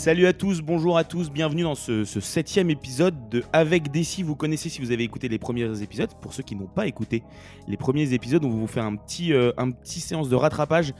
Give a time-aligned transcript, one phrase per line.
[0.00, 4.22] Salut à tous, bonjour à tous, bienvenue dans ce, septième épisode de Avec Desi.
[4.22, 6.08] Vous connaissez si vous avez écouté les premiers épisodes.
[6.22, 7.22] Pour ceux qui n'ont pas écouté
[7.68, 10.94] les premiers épisodes, on vous faire un petit, euh, un petit séance de rattrapage.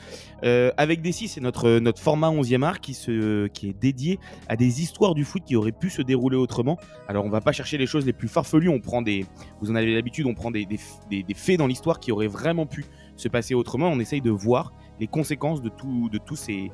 [0.44, 4.18] Euh, avec Desi, c'est notre, notre format 11e art qui, se, qui est dédié
[4.48, 6.76] à des histoires du foot qui auraient pu se dérouler autrement.
[7.08, 9.24] Alors on va pas chercher les choses les plus farfelues, on prend des,
[9.62, 10.78] vous en avez l'habitude, on prend des, des,
[11.08, 12.84] des, des faits dans l'histoire qui auraient vraiment pu
[13.16, 13.88] se passer autrement.
[13.88, 16.70] On essaye de voir les conséquences de, tout, de, tous, ces,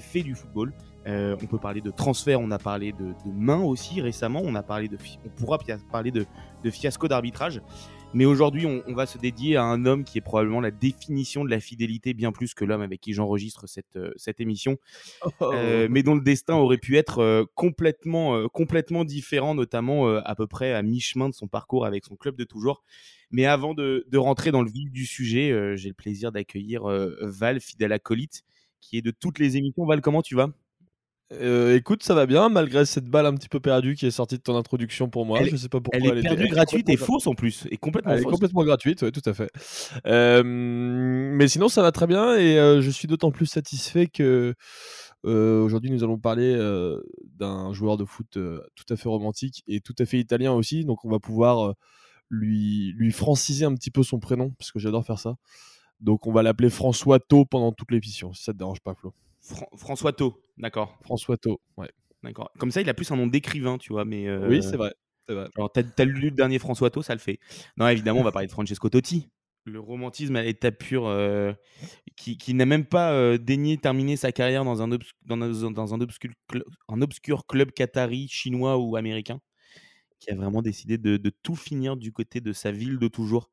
[0.00, 0.72] faits du football.
[1.06, 4.52] Euh, on peut parler de transfert, on a parlé de, main aussi récemment, on,
[5.36, 5.58] pourra
[5.90, 7.60] parler de fiasco d'arbitrage.
[8.14, 11.44] Mais aujourd'hui, on, on, va se dédier à un homme qui est probablement la définition
[11.44, 14.78] de la fidélité, bien plus que l'homme avec qui j'enregistre cette, euh, cette émission,
[15.40, 15.52] oh.
[15.52, 20.34] euh, mais dont le destin aurait pu être euh, complètement, euh, complètement différent, notamment à
[20.34, 22.82] peu près à mi-chemin de son parcours avec son club de toujours.
[23.30, 26.84] Mais avant de, de rentrer dans le vif du sujet, j'ai le plaisir d'accueillir
[27.20, 28.44] Val, fidèle acolyte,
[28.80, 29.84] qui est de toutes les émissions.
[29.84, 30.48] Val, comment tu vas?
[31.32, 34.36] Euh, écoute, ça va bien, malgré cette balle un petit peu perdue qui est sortie
[34.36, 35.40] de ton introduction pour moi.
[35.40, 36.00] Elle, je sais pas pourquoi.
[36.00, 36.50] Elle est elle perdue, était...
[36.54, 37.66] gratuite et fausse en plus.
[37.70, 38.28] Et complètement elle fausse.
[38.28, 39.50] est complètement gratuite, ouais, tout à fait.
[40.06, 44.54] Euh, mais sinon, ça va très bien et euh, je suis d'autant plus satisfait que
[45.24, 46.56] aujourd'hui, nous allons parler
[47.36, 50.86] d'un joueur de foot tout à fait romantique et tout à fait italien aussi.
[50.86, 51.74] Donc, on va pouvoir
[52.30, 55.34] lui, lui franciser un petit peu son prénom, parce que j'adore faire ça.
[56.00, 59.12] Donc, on va l'appeler François Tau pendant toute l'émission, si ça te dérange pas, Flo.
[59.40, 60.98] Fran François Tau, d'accord.
[61.02, 61.90] François Tau, ouais.
[62.22, 62.50] D'accord.
[62.58, 64.26] Comme ça, il a plus un nom d'écrivain, tu vois, mais.
[64.26, 64.48] Euh...
[64.48, 64.92] Oui, c'est vrai.
[65.28, 65.48] vrai.
[65.56, 67.38] Alors, t'as as lu le dernier François Tau, ça le fait.
[67.76, 69.28] Non, évidemment, on va parler de Francesco Totti.
[69.64, 71.52] Le romantisme à l'état pur, euh,
[72.16, 75.70] qui, qui n'a même pas euh, daigné terminer sa carrière dans un, obs dans un,
[75.70, 76.30] dans un, obscur,
[76.88, 79.40] un obscur club qatari, chinois ou américain,
[80.20, 83.50] qui a vraiment décidé de, de tout finir du côté de sa ville de toujours.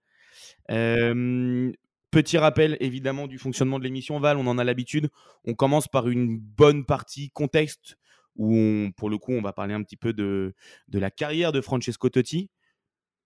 [0.71, 1.71] Euh,
[2.11, 5.09] Petit rappel évidemment du fonctionnement de l'émission Val, on en a l'habitude.
[5.45, 7.97] On commence par une bonne partie contexte
[8.37, 10.53] où pour le coup on va parler un petit peu de,
[10.87, 12.49] de la carrière de Francesco Totti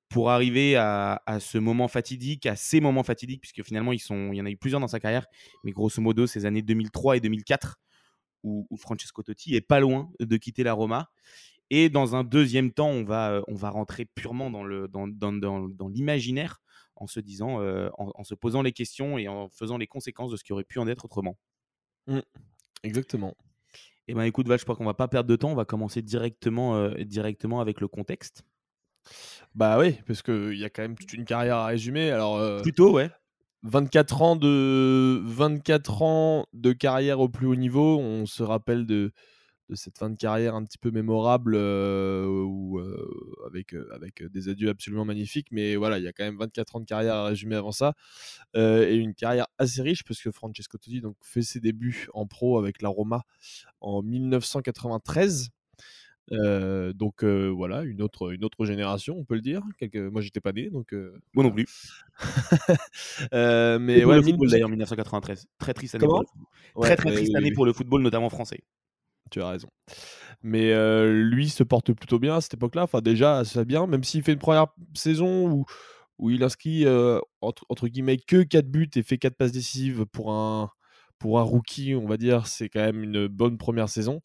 [0.10, 4.32] pour arriver à, à, ce moment fatidique, à ces moments fatidiques, puisque finalement ils sont,
[4.34, 5.28] il y en a eu plusieurs dans sa carrière,
[5.64, 7.78] mais grosso modo ces années 2003 et 2004
[8.44, 11.10] où, Francesco Totti est pas loin de quitter la Roma.
[11.70, 16.60] Et dans un deuxième temps, on va, on va rentrer purement dans l'imaginaire
[17.00, 17.62] en se disant,
[17.98, 20.64] en, en, se posant les questions et en faisant les conséquences de ce qui aurait
[20.64, 21.38] pu en être autrement.
[22.08, 22.20] Mmh,
[22.84, 23.36] exactement.
[24.10, 26.02] Et ben écoute Val, je crois qu'on va pas perdre de temps, on va commencer
[26.02, 28.44] directement, euh, directement avec le contexte.
[29.54, 32.10] Bah oui, parce qu'il y a quand même toute une carrière à résumer.
[32.10, 33.12] Alors, euh, Plutôt, ouais.
[33.62, 39.12] 24 ans, de, 24 ans de carrière au plus haut niveau, on se rappelle de,
[39.70, 44.24] de cette fin de carrière un petit peu mémorable euh, où, euh, avec, euh, avec
[44.24, 45.48] des adieux absolument magnifiques.
[45.52, 47.94] Mais voilà, il y a quand même 24 ans de carrière à résumer avant ça.
[48.56, 52.26] Euh, et une carrière assez riche parce que Francesco Totti donc, fait ses débuts en
[52.26, 53.24] pro avec la Roma
[53.80, 55.50] en 1993.
[56.32, 59.64] Euh, donc euh, voilà, une autre, une autre génération, on peut le dire.
[59.78, 59.98] Quelques...
[59.98, 60.94] Moi, j'étais pas né, donc.
[60.94, 61.20] Euh...
[61.34, 61.66] Moi non plus.
[63.32, 65.48] mais ouais, le football d'ailleurs 1993.
[65.58, 66.06] Très triste année.
[66.06, 66.24] Comment
[66.74, 66.88] pour le...
[66.88, 68.64] Très très triste année pour le football, notamment français
[69.30, 69.70] tu as raison.
[70.42, 72.84] Mais euh, lui se porte plutôt bien à cette époque-là.
[72.84, 75.66] Enfin, déjà, ça bien, même s'il fait une première saison où,
[76.18, 80.32] où il inscrit euh, entre, guillemets que 4 buts et fait 4 passes décisives pour
[80.32, 80.70] un,
[81.18, 84.22] pour un rookie, on va dire, c'est quand même une bonne première saison.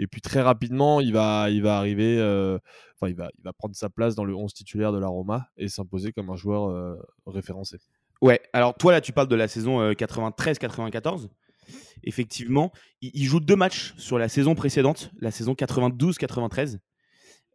[0.00, 2.58] Et puis très rapidement, il va, il va arriver, euh,
[2.94, 5.48] enfin, il va, il va prendre sa place dans le 11 titulaire de la Roma
[5.56, 7.78] et s'imposer comme un joueur référencé.
[8.20, 11.28] Ouais, alors toi là, tu parles de la saison euh, 93-94
[12.04, 16.78] effectivement, il, joue deux matchs sur la saison précédente, la saison 92-93.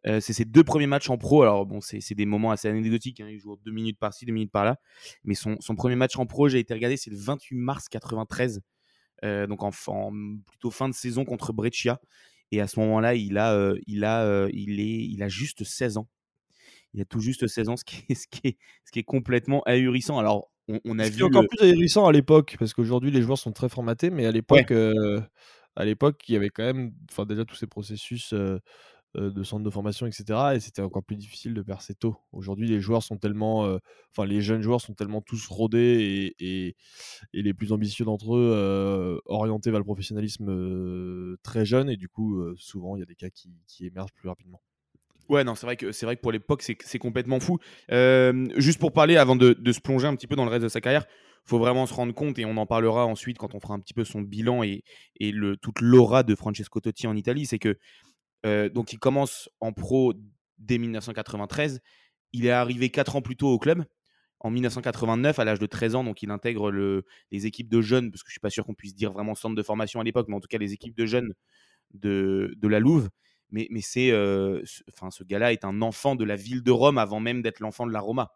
[0.06, 1.42] Euh, c'est ses deux premiers matchs en pro.
[1.42, 3.20] Alors, bon, c'est des moments assez anecdotiques.
[3.20, 3.28] Hein.
[3.30, 4.76] Il joue deux minutes par-ci, deux minutes par-là.
[5.24, 8.60] Mais son, son, premier match en pro, j'ai été regardé, c'est le 28 mars 93.
[9.24, 9.70] Euh, donc, en,
[10.46, 12.00] plutôt fin de saison contre Brescia.
[12.50, 14.04] Et à ce moment-là, il, a, euh, il,
[14.52, 16.08] il, est, il a juste 16 ans.
[16.92, 19.04] Il a tout juste 16 ans, ce qui est, ce qui est, ce qui est
[19.04, 20.18] complètement ahurissant.
[20.18, 21.48] Alors, on, on a Ce vu qui est encore le...
[21.48, 24.76] plus ahurissant à l'époque, parce qu'aujourd'hui les joueurs sont très formatés, mais à l'époque, ouais.
[24.76, 25.20] euh,
[25.76, 28.58] à l'époque, il y avait quand même, enfin déjà tous ces processus euh,
[29.16, 30.54] euh, de centre de formation, etc.
[30.54, 32.16] Et c'était encore plus difficile de percer tôt.
[32.32, 33.78] Aujourd'hui, les joueurs sont tellement, euh,
[34.10, 36.76] enfin les jeunes joueurs sont tellement tous rodés et, et,
[37.32, 41.96] et les plus ambitieux d'entre eux euh, orientés vers le professionnalisme euh, très jeune, et
[41.96, 44.60] du coup, souvent il y a des cas qui, qui émergent plus rapidement.
[45.28, 47.58] Ouais, non, c'est vrai que c'est vrai que pour l'époque, c'est complètement fou.
[47.90, 50.68] Euh, juste pour parler, avant de, se plonger un petit peu dans le reste de
[50.68, 51.06] sa carrière,
[51.44, 53.94] faut vraiment se rendre compte, et on en parlera ensuite quand on fera un petit
[53.94, 54.82] peu son bilan et,
[55.20, 57.78] le, toute l'aura de Francesco Totti en Italie, c'est que
[58.46, 60.14] euh, donc il commence en pro
[60.58, 61.80] dès 1993.
[62.32, 63.84] Il est arrivé 4 ans plus tôt au club.
[64.40, 68.10] En 1989, à l'âge de 13 ans, donc il intègre le, les équipes de jeunes,
[68.10, 70.26] parce que je suis pas sûr qu'on puisse dire vraiment centre de formation à l'époque,
[70.28, 71.32] mais en tout cas les équipes de jeunes
[71.94, 73.08] de, de la Louve.
[73.70, 74.12] Mais, c'est,
[74.92, 77.86] enfin, ce gars-là est un enfant de la ville de Rome avant même d'être l'enfant
[77.86, 78.32] de la Roma.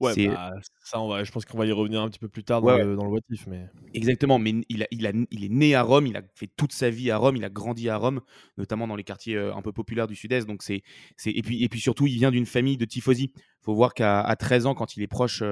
[0.00, 0.52] Ouais, bah,
[0.82, 2.76] ça, on va, je pense qu'on va y revenir un petit peu plus tard dans,
[2.76, 3.66] le, dans le mais...
[3.94, 6.72] Exactement, mais il, a, il, a, il est né à Rome, il a fait toute
[6.72, 8.20] sa vie à Rome, il a grandi à Rome,
[8.58, 10.46] notamment dans les quartiers un peu populaires du Sud-Est.
[10.46, 10.82] Donc c'est,
[11.16, 13.32] c'est, et, puis, et puis surtout, il vient d'une famille de tifosi.
[13.36, 15.44] Il faut voir qu'à 13 ans, quand il est proche,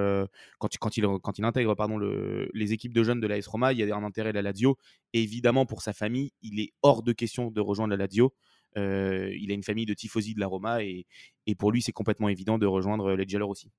[0.58, 3.72] quand, quand, il, quand il intègre pardon, le, les équipes de jeunes de l'AS Roma,
[3.72, 4.76] il y a un intérêt à la Lazio.
[5.12, 8.34] Et évidemment, pour sa famille, il est hors de question de rejoindre la Lazio.
[8.76, 11.06] il a une famille de tifosi de la Roma et,
[11.46, 13.70] et pour lui, c'est complètement évident de rejoindre les aussi.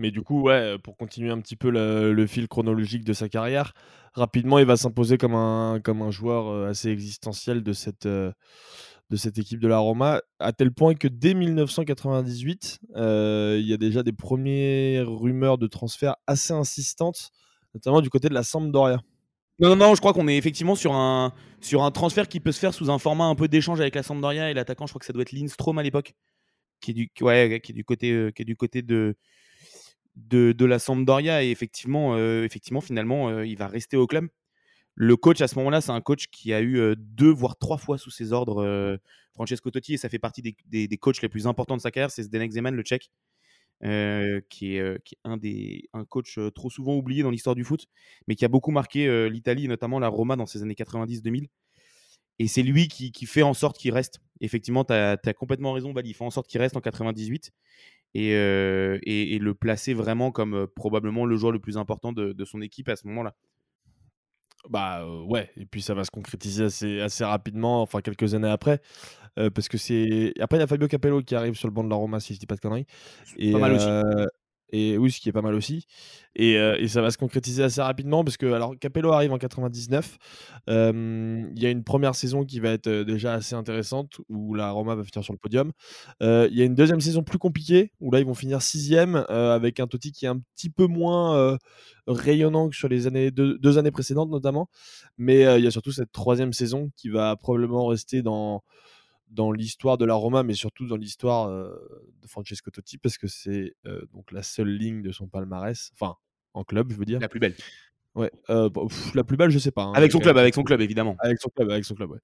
[0.00, 3.74] Mais du coup, ouais, pour continuer un petit peu le, fil chronologique de sa carrière,
[4.14, 8.32] rapidement, il va s'imposer comme un, comme un joueur euh, assez existentiel de cette, euh,
[9.10, 13.74] de cette équipe de la Roma, à tel point que dès 1998, euh, il y
[13.74, 17.30] a déjà des premières rumeurs de transfert assez insistantes,
[17.74, 19.00] notamment du côté de la Sampdoria.
[19.58, 22.52] Non, non, non, je crois qu'on est effectivement sur un, sur un transfert qui peut
[22.52, 25.00] se faire sous un format un peu d'échange avec la Sampdoria et l'attaquant, je crois
[25.00, 26.14] que ça doit être Lindstrom à l'époque,
[26.80, 26.94] qui, est
[27.72, 29.16] du, côté, côté de,
[30.16, 34.28] de, la Sampdoria et effectivement, euh, effectivement finalement, euh, il va rester au club.
[34.94, 37.78] Le coach à ce moment-là, c'est un coach qui a eu euh, deux voire trois
[37.78, 38.98] fois sous ses ordres
[39.34, 42.10] Francesco Totti et ça fait partie des, coachs les plus importants de sa carrière.
[42.10, 43.10] C'est Zdenek Zeman, le Tchèque,
[44.50, 47.86] qui est, un des un coach trop souvent oublié dans l'histoire du foot,
[48.26, 51.48] mais qui a beaucoup marqué l'Italie, notamment la Roma dans ces années 90-2000.
[52.40, 54.18] Et c'est lui qui, fait en sorte qu'il reste.
[54.40, 56.08] Effectivement, tu as, as, complètement raison, Bali.
[56.08, 57.52] Il fait en sorte qu'il reste en 98
[58.14, 62.96] et, le placer vraiment comme probablement le joueur le plus important de, son équipe à
[62.96, 63.34] ce moment-là.
[64.70, 68.80] Bah ouais, et puis ça va se concrétiser assez, assez rapidement, enfin quelques années après,
[69.36, 70.32] parce que c'est.
[70.40, 72.32] Après, il y a Fabio Capello qui arrive sur le banc de la Roma, si
[72.32, 72.86] je dis pas de conneries.
[73.36, 73.86] Et, pas mal aussi.
[74.72, 75.86] Et oui, ce qui est pas mal aussi.
[76.36, 80.18] Et, et, ça va se concrétiser assez rapidement parce que alors Capello arrive en 99.
[80.68, 84.94] Il y a une première saison qui va être déjà assez intéressante où la Roma
[84.94, 85.72] va finir sur le podium.
[86.20, 89.80] Il y a une deuxième saison plus compliquée où là ils vont finir sixième avec
[89.80, 91.58] un Totti qui est un petit peu moins
[92.06, 94.68] rayonnant que sur les années deux années précédentes notamment.
[95.18, 98.62] Mais il y a surtout cette troisième saison qui va probablement rester dans
[99.30, 103.74] dans l'histoire de la Roma, mais surtout dans l'histoire de Francesco Totti, parce que c'est
[104.12, 106.16] donc la seule ligne de son palmarès, enfin
[106.52, 107.20] en club, je veux dire.
[107.20, 107.54] La plus belle.
[108.16, 109.84] Ouais, la plus belle, je sais pas.
[109.84, 111.16] Hein, avec son club, avec son club, évidemment.
[111.20, 112.20] Avec son club, avec son club, ouais.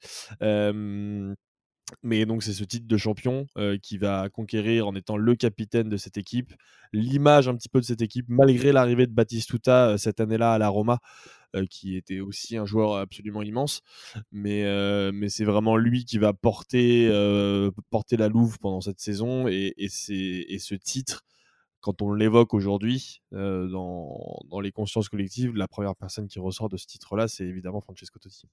[2.03, 3.47] Mais donc c'est ce titre de champion
[3.83, 6.53] qui va conquérir en étant le capitaine de cette équipe,
[6.93, 10.69] l'image un petit peu de cette équipe, malgré l'arrivée de Batistuta cette année-là à la
[10.69, 10.99] Roma,
[11.57, 13.81] euh, qui était aussi un joueur absolument immense.
[14.33, 19.01] Mais, euh, mais c'est vraiment lui qui va porter, euh, porter la Louve pendant cette
[19.01, 19.49] saison.
[19.49, 21.25] Et, et, et ce titre,
[21.81, 26.77] quand on l'évoque aujourd'hui dans, dans, les consciences collectives, la première personne qui ressort de
[26.77, 28.49] ce titre-là, c'est évidemment Francesco Totti.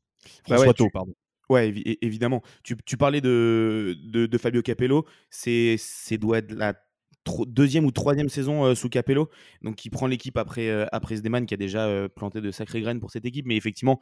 [0.47, 1.13] Bah François ouais, pardon.
[1.53, 1.71] Ouais,
[2.01, 2.41] évidemment.
[2.63, 5.05] Tu, parlais de, Fabio Capello.
[5.29, 5.77] C'est
[6.17, 6.73] doit être la
[7.45, 9.29] deuxième ou troisième saison sous Capello,
[9.61, 13.11] donc qui prend l'équipe après, euh, après qui a déjà planté de sacrées graines pour
[13.11, 13.45] cette équipe.
[13.45, 13.99] Mais effectivement,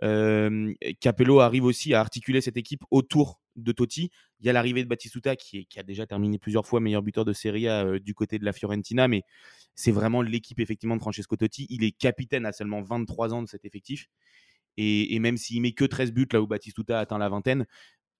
[0.00, 4.10] Capello arrive aussi à articuler cette équipe autour de Totti.
[4.40, 7.24] Il y a l'arrivée de Batistuta qui, qui, a déjà terminé plusieurs fois meilleur buteur
[7.24, 9.22] de Serie A du côté de la Fiorentina, mais
[9.76, 11.68] c'est vraiment l'équipe effectivement de Francesco Totti.
[11.70, 14.08] Il est capitaine à seulement 23 ans de cet effectif.
[14.82, 17.66] Et, et même s'il met que 13 buts là où Batistuta atteint la vingtaine,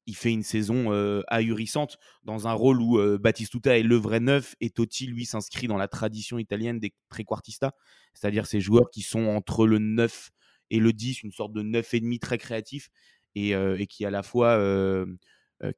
[0.07, 0.91] il fait une saison
[1.29, 5.77] ahurissante dans un rôle où Batistuta est le vrai neuf et Totti, lui, s'inscrit dans
[5.77, 7.73] la tradition italienne des trequartistas,
[8.13, 10.31] c'est-à-dire ces joueurs qui sont entre le 9
[10.71, 12.89] et le 10, une sorte de 9 et demi très créatif
[13.35, 13.55] et,
[13.89, 14.59] qui à la fois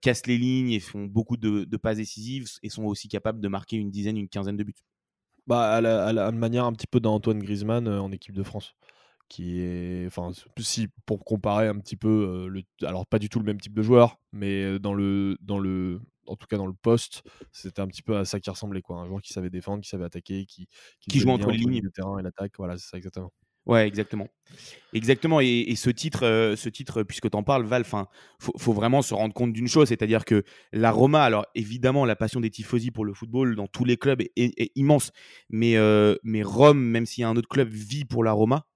[0.01, 3.77] cassent les lignes et font beaucoup de, passes décisives et sont aussi capables de marquer
[3.77, 4.75] une dizaine, une quinzaine de buts.
[5.47, 8.75] Bah, à la, manière un petit peu d'Antoine Griezmann en équipe de France
[9.33, 13.47] qui est, enfin, si pour comparer un petit peu, le, alors pas du tout le
[13.47, 17.23] même type de joueur, mais dans le, dans le, en tout cas dans le poste,
[17.51, 19.89] c'était un petit peu à ça qui ressemblait quoi, un joueur qui savait défendre, qui
[19.89, 20.69] savait attaquer, qui,
[21.01, 23.33] qui, joue entre les lignes, le terrain et l'attaque, voilà, c'est ça exactement.
[23.65, 24.29] Ouais, exactement.
[24.93, 25.41] Exactement.
[25.41, 28.07] Et, ce titre, ce titre, puisque tu en parles, Val, il
[28.39, 32.17] faut, faut, vraiment se rendre compte d'une chose, c'est-à-dire que la Roma, alors évidemment, la
[32.17, 35.11] passion des tifosi pour le football dans tous les clubs est, immense,
[35.49, 35.77] mais,
[36.23, 38.67] mais Rome, même s'il y a un autre club, vit pour la Roma.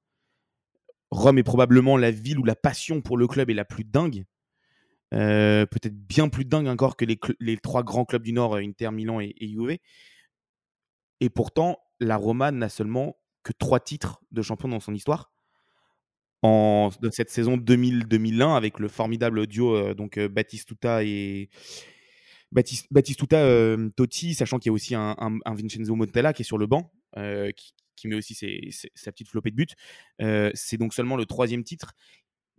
[1.10, 4.24] Rome est probablement la ville où la passion pour le club est la plus dingue.
[5.14, 9.20] Euh, peut-être bien plus dingue encore que les, trois grands clubs du Nord, Inter, Milan
[9.20, 9.78] et, Juve.
[11.20, 15.30] Et pourtant, la Roma n'a seulement que trois titres de champion dans son histoire.
[16.42, 21.48] En, cette saison 2000-2001 avec le formidable duo euh, donc euh, Battistuta et
[22.52, 26.92] Battistuta Totti, sachant qu'il y a aussi un, Vincenzo Montella qui est sur le banc,
[27.56, 28.34] qui, qui met aussi
[28.94, 29.66] sa petite flopée de buts.
[30.22, 31.94] Euh, c'est donc seulement le troisième titre.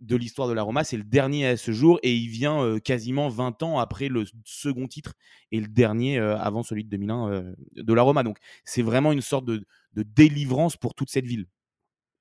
[0.00, 0.84] de l'histoire de la Roma.
[0.84, 4.86] C'est le dernier à ce jour et il vient quasiment 20 ans après le second
[4.86, 5.14] titre
[5.50, 8.22] et le dernier avant celui de 2001 de la Roma.
[8.22, 11.46] Donc c'est vraiment une sorte de, délivrance pour toute cette ville.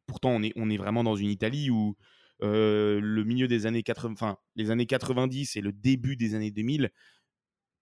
[0.08, 1.96] Pourtant, on est, on est vraiment dans une Italie où
[2.42, 6.90] le milieu des années 80, enfin les années 90 et le début des années 2000,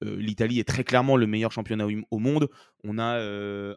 [0.02, 2.50] l'Italie est très clairement le meilleur championnat au monde.
[2.84, 3.20] On a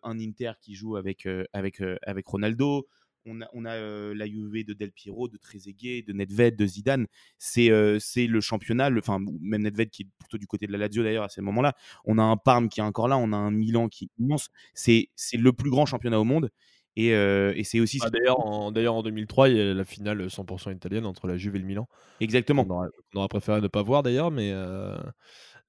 [0.02, 2.87] un Inter qui joue avec, avec, avec Ronaldo
[3.28, 3.76] on a, on a
[4.14, 7.06] la Juve de Del Piero, de Trezeguet, de Nedved, de Zidane.
[7.38, 7.70] C'est
[8.00, 11.25] c'est le championnat, enfin même Nedved qui est plutôt du côté de la Lazio d'ailleurs
[11.25, 11.75] à ce moment-là.
[12.04, 14.50] On a un Parme qui est encore là, on a un Milan qui est immense.
[14.75, 16.50] C'est le plus grand championnat au monde.
[16.96, 18.00] Et, et c'est aussi.
[18.02, 21.54] Ah, d'ailleurs, en, en 2003, il y a la finale 100% italienne entre la Juve
[21.54, 21.88] et le Milan.
[22.20, 22.66] Exactement.
[22.68, 24.52] On aurait, préféré ne pas voir d'ailleurs, mais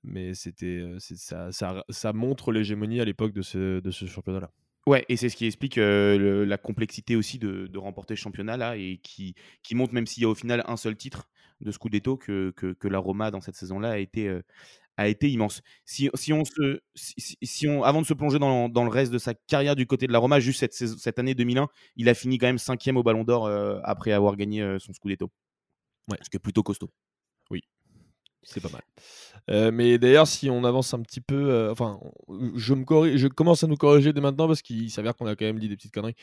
[0.04, 4.52] mais c'était ça, ça, ça, montre l'hégémonie à l'époque de ce, de ce championnat-là.
[4.88, 9.36] Ouais, et c'est ce qui explique la complexité aussi de, remporter ce championnat-là et qui,
[9.62, 11.30] qui montre, même s'il y a au final un seul titre
[11.62, 14.40] de Scudetto, que, que, la Roma dans cette saison-là a été,
[14.98, 15.62] a été immense.
[15.86, 19.18] Si, si on se, si, on, avant de se plonger dans, dans, le reste de
[19.18, 22.38] sa carrière du côté de la Roma, juste cette, cette année 2001, il a fini
[22.38, 23.48] quand même cinquième au Ballon d'Or
[23.84, 25.30] après avoir gagné son Scudetto.
[26.10, 26.18] Ouais.
[26.22, 26.90] Ce qui est plutôt costaud.
[27.52, 27.62] Oui,
[28.44, 28.82] c'est pas mal.
[29.50, 32.00] Euh, mais d'ailleurs, si on avance un petit peu, euh, enfin,
[32.56, 32.86] je, me
[33.18, 35.70] je commence à nous corriger dès maintenant parce qu'il s'avère qu'on a quand même dit
[35.70, 36.16] des petites conneries,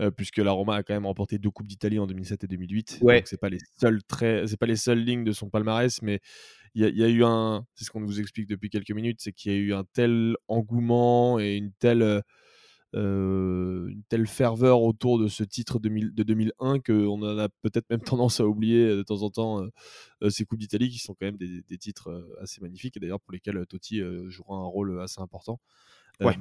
[0.00, 2.98] euh, puisque la Roma a quand même remporté deux coupes d'Italie en 2007 et 2008.
[3.02, 3.16] Ouais.
[3.16, 6.20] Donc c'est pas les seuls traits, c'est pas les seules lignes de son palmarès, mais
[6.74, 9.32] il y, y, a eu un, c'est ce qu'on vous explique depuis quelques minutes, c'est
[9.32, 12.22] qu'il y a eu un tel engouement et une telle
[12.94, 18.46] une telle ferveur autour de ce titre de 2001 qu'on a peut-être même tendance à
[18.46, 19.62] oublier euh, de temps en temps
[20.22, 23.32] euh, ces Coupes d'Italie qui sont quand même des, titres assez magnifiques et d'ailleurs pour
[23.32, 25.60] lesquels Totti jouera un rôle assez important.
[26.20, 26.36] Ouais.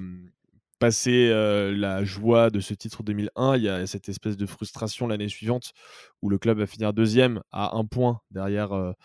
[0.79, 5.29] Passer la joie de ce titre 2001, il y a cette espèce de frustration l'année
[5.29, 5.73] suivante
[6.21, 8.95] où le club va finir deuxième à un point derrière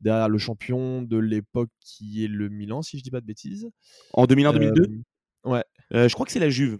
[0.00, 3.70] derrière le champion de l'époque qui est le Milan, si je dis pas de bêtises.
[4.12, 5.02] En 2001-2002
[5.44, 5.64] Ouais.
[5.94, 6.78] Euh, je crois que c'est la Juve.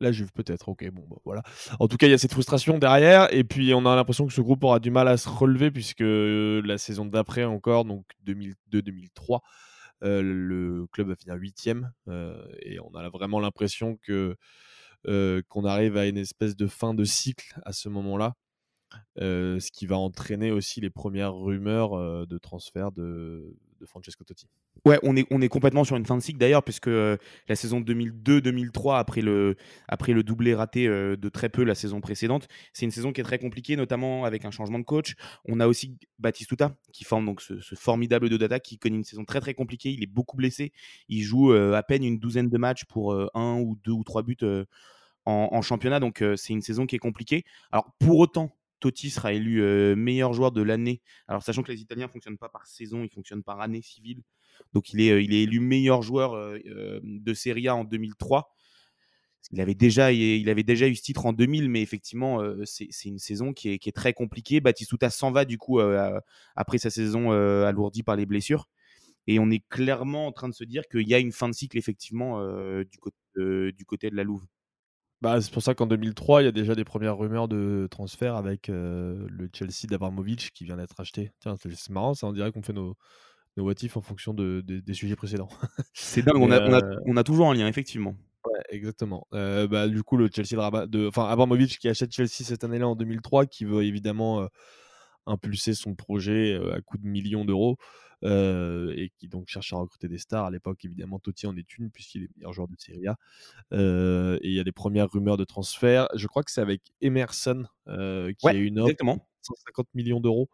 [0.00, 0.68] La Juve, peut-être.
[0.68, 1.42] Ok, bon, bah, voilà.
[1.78, 3.32] En tout cas, il y a cette frustration derrière.
[3.32, 6.00] Et puis, on a l'impression que ce groupe aura du mal à se relever, puisque
[6.00, 9.40] la saison d'après encore, donc 2002-2003,
[10.02, 11.92] euh, le club va finir huitième.
[12.08, 14.36] Euh, et on a vraiment l'impression que
[15.48, 18.34] qu'on arrive à une espèce de fin de cycle à ce moment-là.
[19.16, 24.46] ce qui va entraîner aussi les premières rumeurs de transfert de, Francesco Totti.
[24.84, 27.16] Ouais, on est, complètement sur une fin de cycle d'ailleurs, puisque euh,
[27.48, 32.84] la saison 2002-2003, après le, doublé raté euh, de très peu la saison précédente, c'est
[32.84, 35.14] une saison qui est très compliquée, notamment avec un changement de coach.
[35.46, 39.24] On a aussi Batistuta, qui forme donc ce, formidable de data, qui connaît une saison
[39.24, 39.90] très très compliquée.
[39.90, 40.72] Il est beaucoup blessé.
[41.08, 44.22] Il joue euh, à peine une douzaine de matchs pour un ou deux ou trois
[44.22, 44.36] buts
[45.26, 47.44] en, en, championnat, donc c'est une saison qui est compliquée.
[47.70, 49.62] Alors pour autant, Totti sera élu
[49.96, 51.00] meilleur joueur de l'année.
[51.28, 54.22] Alors, sachant que les Italiens ne fonctionnent pas par saison, ils fonctionnent par année civile.
[54.72, 56.32] Donc, il est, élu meilleur joueur
[57.02, 58.54] de Serie A en 2003.
[59.52, 63.78] Il avait, déjà, eu ce titre en 2000, mais effectivement, c'est une saison qui est,
[63.78, 64.60] qui très compliquée.
[64.60, 65.80] Batistuta s'en va du coup
[66.54, 68.68] après sa saison alourdie par les blessures.
[69.26, 71.54] Et on est clairement en train de se dire qu'il y a une fin de
[71.54, 72.40] cycle, effectivement,
[72.82, 73.16] du, côté,
[73.72, 74.46] du côté de la Louve.
[75.22, 78.36] Bah, c'est pour ça qu'en 2003, il y a déjà des premières rumeurs de transfert
[78.36, 81.30] avec le Chelsea d'Abramovic qui vient d'être acheté.
[81.40, 82.96] Tiens, c'est marrant, ça on dirait qu'on fait nos,
[83.56, 85.50] nos what en fonction de, des sujets précédents.
[85.92, 88.16] c'est dingue, on a, on, a, toujours un lien, effectivement.
[88.46, 89.26] Ouais, exactement.
[89.30, 93.44] bah, du coup, le Chelsea de, enfin, Abramovic qui achète Chelsea cette année-là en 2003,
[93.44, 94.48] qui veut évidemment
[95.26, 97.76] impulser son projet à coût de millions d'euros.
[98.22, 100.44] Euh, et qui donc cherche à recruter des stars.
[100.44, 103.16] À l'époque, évidemment, Totti en est une, puisqu'il est meilleur joueur de Serie A.
[103.72, 106.08] Euh, et il y a des premières rumeurs de transfert.
[106.14, 110.48] Je crois que c'est avec Emerson euh, qui a une offre de 150 millions d'euros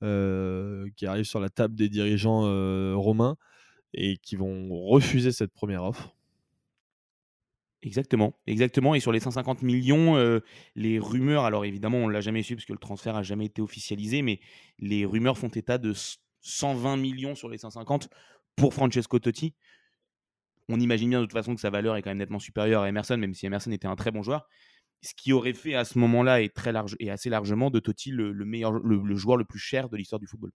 [0.00, 2.42] qui arrive sur la table des dirigeants
[2.94, 3.36] romains
[3.94, 6.14] et qui vont refuser cette première offre.
[7.80, 8.94] Exactement, exactement.
[8.94, 10.40] Et sur les 150 millions,
[10.74, 13.46] les rumeurs, alors évidemment, on ne l'a jamais su parce que le transfert n'a jamais
[13.46, 14.40] été officialisé, mais
[14.78, 15.94] les rumeurs font état de
[16.44, 18.08] 120 millions sur les 150
[18.56, 19.54] pour Francesco Totti.
[20.68, 22.88] On imagine bien de toute façon que sa valeur est quand même nettement supérieure à
[22.88, 24.48] Emerson, même si Emerson était un très bon joueur.
[25.02, 28.10] Ce qui aurait fait à ce moment-là et, très large, et assez largement de Totti
[28.10, 30.52] le, meilleur, le, joueur le plus cher de l'histoire du football.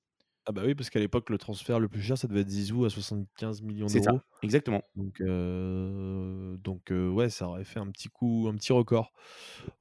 [0.50, 2.84] Ah bah oui, parce qu'à l'époque, le transfert le plus cher, ça devait être Zizou
[2.84, 3.90] à 75 millions d'euros.
[3.90, 4.82] C'est ça, exactement.
[4.96, 9.14] Donc, euh, donc euh, ouais, ça aurait fait un petit coup, un petit record.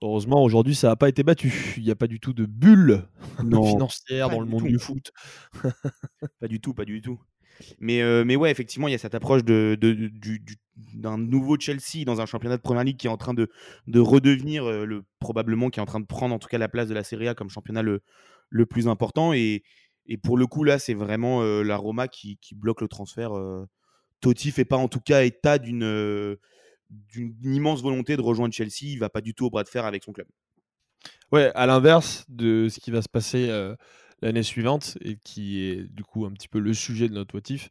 [0.02, 1.72] Heureusement, aujourd'hui, ça n'a pas été battu.
[1.78, 3.08] Il n'y a pas du tout de bulle
[3.38, 5.10] financière dans le monde du foot.
[6.38, 7.18] pas du tout, pas du tout.
[7.78, 12.04] Mais, euh, mais ouais, effectivement, il y a cette approche de, du, d'un nouveau Chelsea
[12.04, 13.48] dans un championnat de Première Ligue qui est en train de,
[13.86, 16.88] de redevenir le probablement qui est en train de prendre en tout cas la place
[16.88, 18.02] de la Serie A comme championnat le,
[18.50, 19.62] le plus important et,
[20.08, 23.32] et pour le coup là c'est vraiment la Roma qui, qui, bloque le transfert
[24.20, 26.36] Totti fait pas en tout cas état d'une
[26.90, 29.84] d'une immense volonté de rejoindre Chelsea il va pas du tout au bras de fer
[29.84, 30.26] avec son club
[31.32, 33.48] Ouais, à l'inverse de ce qui va se passer
[34.22, 37.68] l'année suivante, et qui est du coup un petit peu le sujet de notre motif,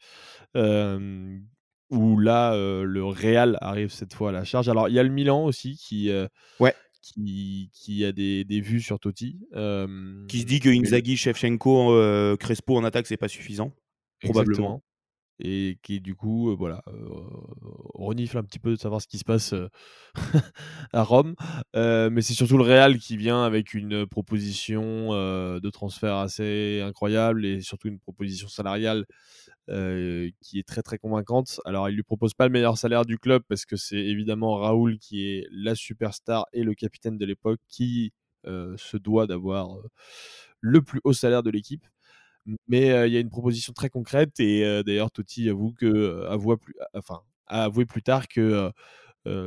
[1.89, 4.69] où là, le Real arrive cette fois à la charge.
[4.69, 6.11] Alors, il y a le Milan aussi qui,
[6.59, 6.75] ouais.
[7.01, 9.39] Qui, qui, a des, des, vues sur Totti.
[10.27, 13.73] qui se dit que Inzaghi, Shevchenko, Crespo en attaque, c'est pas suffisant.
[14.21, 14.83] Probablement
[15.39, 16.83] et qui du coup voilà
[17.93, 19.53] renifle un petit peu de savoir ce qui se passe
[20.93, 21.35] à Rome.
[21.73, 27.61] Mais c'est surtout le Real qui vient avec une proposition de transfert assez incroyable et
[27.61, 29.05] surtout une proposition salariale
[29.67, 31.59] qui est très très convaincante.
[31.65, 34.97] Alors il lui propose pas le meilleur salaire du club parce que c'est évidemment Raoul
[34.99, 38.13] qui est la superstar et le capitaine de l'époque qui
[38.43, 39.77] se doit d'avoir
[40.61, 41.85] le plus haut salaire de l'équipe
[42.67, 45.97] mais il y a une proposition très concrète et d'ailleurs Totti avoue plus,
[47.47, 48.71] a avoué plus tard que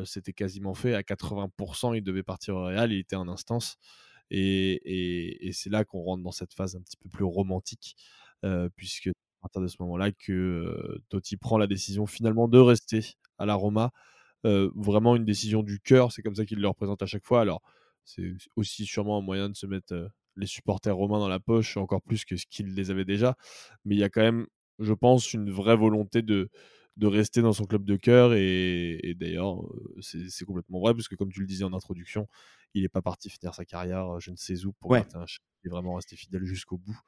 [0.05, 1.97] c'était quasiment fait à 80%.
[1.97, 3.77] Il devait partir au Real, il était en instance.
[4.31, 7.97] Et, et, c'est là qu'on rentre dans cette phase un petit peu plus romantique,
[8.77, 13.01] puisque à partir de ce moment-là que Totti prend la décision finalement de rester
[13.39, 13.91] à la Roma.
[14.45, 17.41] vraiment une décision du cœur, c'est comme ça qu'il le représente à chaque fois.
[17.41, 17.63] Alors,
[18.05, 22.03] c'est aussi sûrement un moyen de se mettre les supporters romains dans la poche, encore
[22.03, 23.37] plus que ce qu'ils les avaient déjà.
[23.85, 24.47] Mais il y a quand même,
[24.79, 26.51] je pense, une vraie volonté de,
[26.97, 28.35] de rester dans son club de cœur.
[28.35, 29.63] Et, d'ailleurs,
[30.01, 32.29] c'est complètement vrai, puisque comme tu le disais en introduction,
[32.75, 35.05] il n'est pas parti finir sa carrière je ne sais où pour ouais.
[35.15, 35.25] un
[35.65, 36.99] Il est vraiment resté fidèle jusqu'au bout.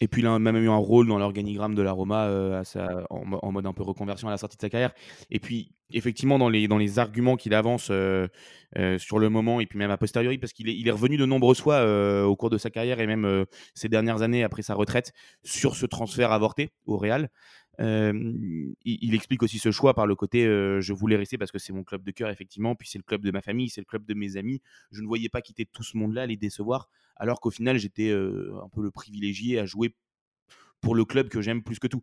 [0.00, 2.62] Et puis il a même eu un rôle dans l'organigramme de la Roma euh,
[3.10, 4.92] en, mode un peu reconversion à la sortie de sa carrière.
[5.30, 8.28] Et puis effectivement dans les, dans les arguments qu'il avance euh,
[8.78, 11.16] euh, sur le moment et puis même a posteriori, parce qu'il est, il est revenu
[11.16, 11.84] de nombreuses fois
[12.24, 15.86] au cours de sa carrière et même ces dernières années après sa retraite sur ce
[15.86, 17.28] transfert avorté au Real
[17.80, 21.82] il, explique aussi ce choix par le côté je voulais rester parce que c'est mon
[21.82, 24.14] club de cœur, effectivement, puis c'est le club de ma famille, c'est le club de
[24.14, 24.60] mes amis.
[24.92, 26.88] Je ne voyais pas quitter tout ce monde-là, les décevoir,
[27.20, 29.94] alors qu'au final, j'étais un peu le privilégié à jouer
[30.80, 32.02] pour le club que j'aime plus que tout.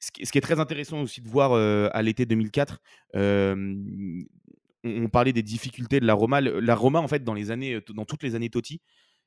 [0.00, 2.82] Ce qui, est très intéressant aussi de voir à l'été 2004,
[3.14, 6.40] on, parlait des difficultés de la Roma.
[6.42, 8.82] La Roma, en fait, dans, les années, dans toutes les années Totti,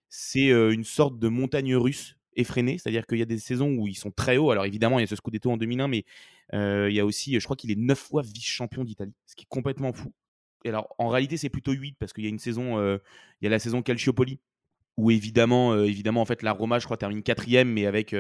[0.09, 3.97] c'est une sorte de montagne russe effréné, c'est-à-dire qu'il y a des saisons où ils
[3.97, 4.51] sont très hauts.
[4.51, 6.05] Alors évidemment, il y a ce Scudetto en 2001, mais
[6.53, 9.49] il y a aussi, je crois qu'il est 9 fois vice-champion d'Italie, ce qui est
[9.49, 10.13] complètement fou.
[10.63, 12.99] Et alors en réalité, c'est plutôt 8 parce qu'il y a une saison, il
[13.41, 14.39] y a la saison Calciopoli
[14.97, 18.15] où évidemment, évidemment, en fait, la Roma, je crois, termine quatrième, mais avec,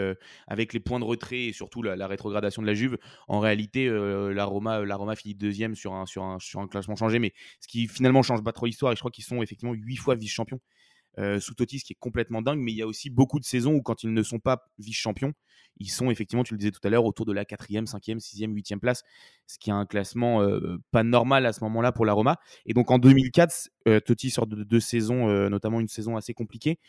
[0.47, 4.45] avec les points de retrait et surtout la, rétrogradation de la Juve, en réalité, la,
[4.45, 7.67] Roma, la Roma finit deuxième sur un, sur, un, sur un classement changé, mais ce
[7.67, 10.59] qui finalement change pas trop l'histoire, et je crois qu'ils sont effectivement huit fois vice-champions.
[11.19, 12.59] Euh, sous Totti, ce qui est complètement dingue.
[12.59, 15.33] Mais il y a aussi beaucoup de saisons où, quand ils ne sont pas vice-champions,
[15.77, 18.53] ils sont effectivement, tu le disais tout à l'heure, autour de la 4e, 5e, 6e,
[18.53, 19.03] 8e place,
[19.47, 22.37] ce qui est un classement euh, pas normal à ce moment-là pour la Roma.
[22.65, 26.79] Et donc en 2004, euh, Totti sort de deux saisons, notamment une saison assez compliquée.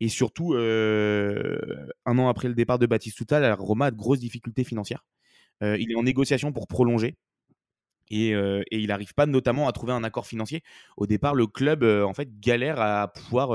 [0.00, 4.64] Et surtout, un an après le départ de Batistuta, la Roma a de grosses difficultés
[4.64, 5.04] financières.
[5.62, 7.16] il est en négociation pour prolonger.
[8.10, 8.34] Et,
[8.70, 10.62] il n'arrive pas notamment à trouver un accord financier.
[10.96, 13.52] Au départ, le club en fait galère à pouvoir,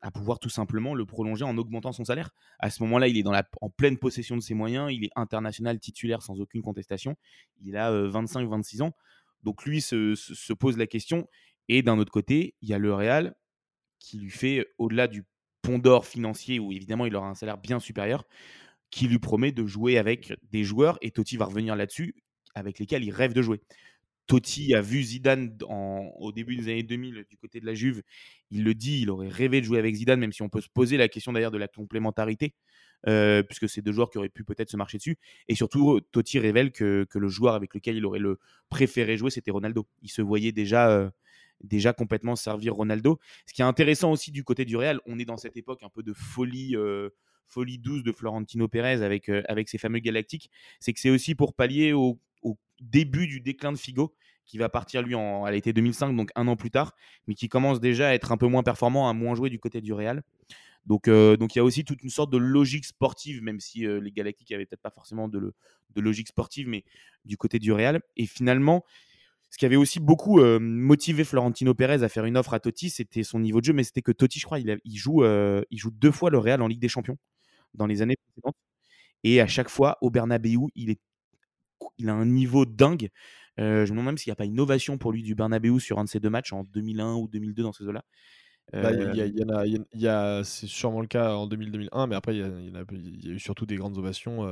[0.00, 2.30] à pouvoir tout simplement le prolonger en augmentant son salaire.
[2.58, 4.92] À ce moment-là, il est dans la, en pleine possession de ses moyens.
[4.92, 7.16] Il est international titulaire sans aucune contestation.
[7.62, 8.92] Il a 25-26 ans.
[9.42, 11.28] Donc lui se, se, pose la question.
[11.68, 13.34] Et d'un autre côté, il y a le Real
[13.98, 15.24] qui lui fait, au-delà du
[15.62, 18.24] pont d'or financier, où évidemment il aura un salaire bien supérieur,
[18.90, 20.98] qui lui promet de jouer avec des joueurs.
[21.02, 22.14] Et Totti va revenir là-dessus
[22.58, 23.60] avec lesquels il rêve de jouer.
[24.28, 28.02] Totti a vu Zidane au début des années 2000 du côté de la Juve.
[28.50, 30.68] Il le dit, il aurait rêvé de jouer avec Zidane, même si on peut se
[30.68, 32.54] poser la question d'ailleurs de la complémentarité,
[33.06, 35.16] euh, puisque c'est deux joueurs qui auraient pu peut-être se marcher dessus.
[35.48, 39.50] Et surtout, Totti révèle que, le joueur avec lequel il aurait le préféré jouer, c'était
[39.50, 39.88] Ronaldo.
[40.02, 41.08] Il se voyait déjà, euh,
[41.64, 43.18] déjà complètement servir Ronaldo.
[43.46, 45.90] Ce qui est intéressant aussi du côté du Real, on est dans cette époque un
[45.90, 46.76] peu de folie.
[46.76, 47.08] Euh,
[47.50, 51.54] folie douce de Florentino Pérez avec, avec ses fameux Galactiques, c'est que c'est aussi pour
[51.54, 55.72] pallier au, au début du déclin de Figo, qui va partir lui en à l'été
[55.72, 56.94] 2005, donc un an plus tard,
[57.26, 59.80] mais qui commence déjà à être un peu moins performant, à moins jouer du côté
[59.80, 60.22] du Real.
[60.86, 63.86] Donc, euh, donc il y a aussi toute une sorte de logique sportive, même si
[63.86, 65.52] euh, les Galactiques n'avaient peut-être pas forcément de,
[65.90, 66.82] de, logique sportive, mais
[67.26, 68.00] du côté du Real.
[68.16, 68.84] Et finalement,
[69.50, 72.88] ce qui avait aussi beaucoup euh, motivé Florentino Pérez à faire une offre à Totti,
[72.88, 75.90] c'était son niveau de jeu, mais c'était que Totti, je crois, il, joue, il joue
[75.90, 77.18] deux fois le Real en Ligue des Champions
[77.74, 78.56] dans les années précédentes.
[79.24, 81.00] Et à chaque fois, au Bernabeu, il est
[81.98, 83.10] il a un niveau dingue.
[83.58, 85.98] je me demande même s'il n'y a pas une ovation pour lui du Bernabeu sur
[85.98, 88.04] un de ces deux matchs en 2001 ou 2002 dans ces eaux-là.
[88.72, 92.06] Bah, il y, y, en a, il y a, c'est sûrement le cas en 2000-2001,
[92.06, 94.46] mais après il y, a, eu surtout des grandes ovations.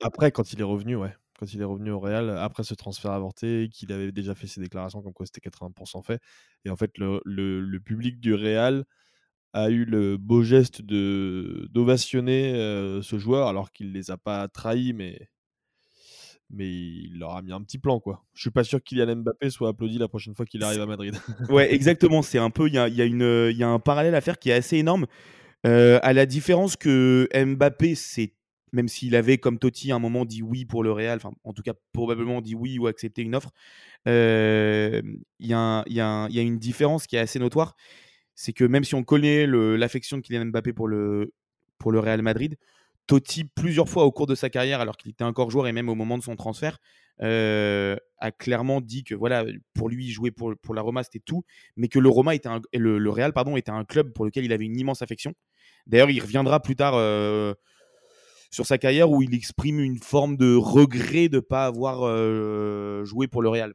[0.00, 3.10] après, quand il est revenu, ouais, quand il est revenu au Real, après ce transfert
[3.10, 6.20] avorté, qu'il avait déjà fait ses déclarations comme quoi c'était 80% fait,
[6.64, 8.86] et en fait le, le, le, public du Real
[9.52, 12.52] a eu le beau geste de d'ovationner
[13.02, 15.28] ce joueur alors qu'il les a pas trahis, mais
[16.50, 18.24] mais il leur a mis un petit plan quoi.
[18.34, 21.14] Je suis pas sûr qu'Ilian Mbappé soit applaudi la prochaine fois qu'il arrive à Madrid.
[21.50, 22.22] ouais, exactement.
[22.22, 24.50] C'est un peu, il y a, y, a y a, un parallèle à faire qui
[24.50, 25.06] est assez énorme.
[25.66, 28.32] Euh, à la différence que Mbappé, c'est
[28.72, 31.52] même s'il avait comme Totti à un moment dit oui pour le Real, enfin en
[31.52, 33.50] tout cas probablement dit oui ou accepté une offre,
[34.06, 37.74] il y, y, y, a une différence qui est assez notoire.
[38.34, 41.32] C'est que même si on connaît l'affection de Kylian Mbappé pour le,
[41.78, 42.56] pour le Real Madrid,
[43.06, 45.88] Totti, plusieurs fois au cours de sa carrière, alors qu'il était encore joueur et même
[45.88, 46.78] au moment de son transfert,
[47.22, 51.44] euh, a clairement dit que voilà, pour lui, jouer pour, pour la Roma, c'était tout,
[51.76, 54.52] mais que le, Roma était le, le, Real pardon, était un club pour lequel il
[54.52, 55.34] avait une immense affection.
[55.86, 57.54] D'ailleurs, il reviendra plus tard euh,
[58.50, 63.04] sur sa carrière où il exprime une forme de regret de ne pas avoir euh,
[63.04, 63.72] joué pour le Real.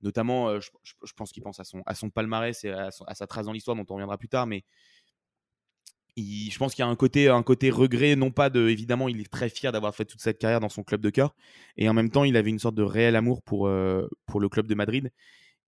[0.00, 3.26] notamment, je, je, pense qu'il pense à son, à son palmarès et à, à sa
[3.26, 4.64] trace dans l'histoire, dont on reviendra plus tard, mais
[6.22, 8.68] je pense qu'il y a un côté, un côté regret, non pas de.
[8.68, 11.34] Évidemment, il est très fier d'avoir fait toute cette carrière dans son club de cœur.
[11.76, 14.48] Et en même temps, il avait une sorte de réel amour pour, euh, pour le
[14.48, 15.10] club de Madrid.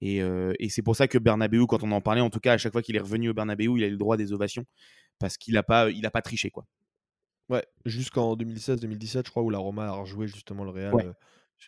[0.00, 2.54] Et, euh, et c'est pour ça que Bernabeu, quand on en parlait, en tout cas,
[2.54, 4.64] à chaque fois qu'il est revenu au Bernabeu, il a eu le droit des ovations.
[5.18, 6.50] Parce qu'il n'a pas, il a pas triché.
[6.50, 6.66] quoi.
[7.50, 10.94] Ouais, jusqu'en 2016-2017, je crois, où la Roma a rejoué justement le Real.
[10.94, 11.12] Euh,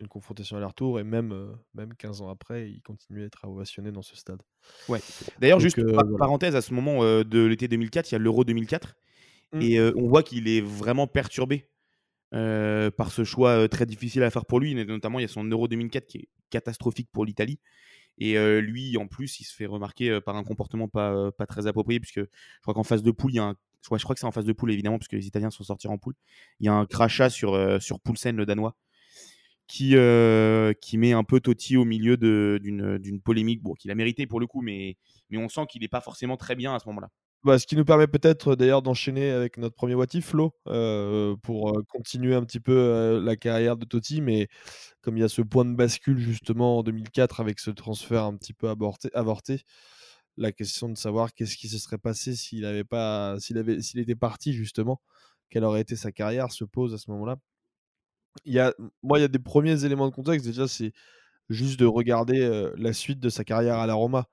[0.00, 3.26] une confrontation à leur tour et même, euh, même 15 ans après, il continue à
[3.26, 4.40] être ovationné dans ce stade.
[4.88, 5.00] Ouais.
[5.38, 8.44] D'ailleurs, juste euh, parenthèse, à ce moment euh, de l'été 2004, il y a l'Euro
[8.44, 8.96] 2004
[9.52, 9.62] mmh.
[9.62, 11.68] et on voit qu'il est vraiment perturbé
[12.30, 14.74] par ce choix très difficile à faire pour lui.
[14.74, 17.58] Notamment, il y a son Euro 2004 qui est catastrophique pour l'Italie.
[18.18, 22.00] Et lui, en plus, il se fait remarquer par un comportement pas, pas très approprié,
[22.00, 24.26] puisque je crois qu'en phase de poule, il y a un je crois que c'est
[24.26, 26.14] en phase de poule évidemment, puisque les Italiens sont sortis en poule.
[26.60, 28.76] Il y a un crachat sur, sur Poulsen, le Danois,
[29.72, 34.38] qui, euh, qui met un peu Totti au milieu d'une polémique qu'il a mérité pour
[34.38, 34.98] le coup, mais,
[35.30, 37.08] mais on sent qu'il n'est pas forcément très bien à ce moment-là.
[37.42, 41.70] Bah, ce qui nous permet peut-être d'ailleurs d'enchaîner avec notre premier Watif, Flo, euh, pour
[41.70, 44.20] euh, continuer un petit peu la carrière de Totti.
[44.20, 44.48] Mais
[45.00, 48.36] comme il y a ce point de bascule justement en 2004 avec ce transfert un
[48.36, 49.62] petit peu avorté, avorté
[50.36, 55.00] la question de savoir qu'est-ce qui se serait passé s'il pas, s'il était parti justement,
[55.48, 57.38] quelle aurait été sa carrière, se pose à ce moment-là
[58.44, 60.46] il y a, moi, il y a des premiers éléments de contexte.
[60.46, 60.92] Déjà, c'est
[61.48, 64.26] juste de regarder la suite de sa carrière à la Roma.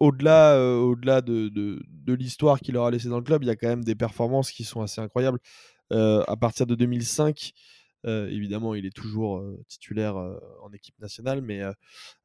[0.00, 3.68] au-delà, au-delà de, de, l'histoire qu'il aura laissée dans le club, il y a quand
[3.68, 5.38] même des performances qui sont assez incroyables.
[5.90, 7.52] à partir de 2005,
[8.04, 11.60] évidemment, il est toujours titulaire en équipe nationale, mais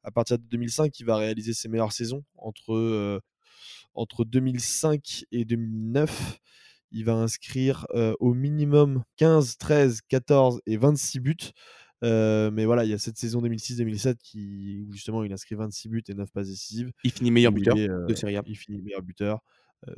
[0.02, 3.20] à partir de 2005, il va réaliser ses meilleures saisons entre,
[3.94, 6.40] entre 2005 et 2009
[6.90, 7.86] il va inscrire
[8.20, 11.36] au minimum 15, 13, 14 et 26 buts.
[12.02, 16.04] mais voilà, il y a cette saison 2006-2007 qui, où justement il inscrit 26 buts
[16.08, 16.90] et 9 passes décisives.
[17.04, 18.42] Il finit meilleur buteur de Serie A.
[18.46, 19.40] Il finit meilleur buteur.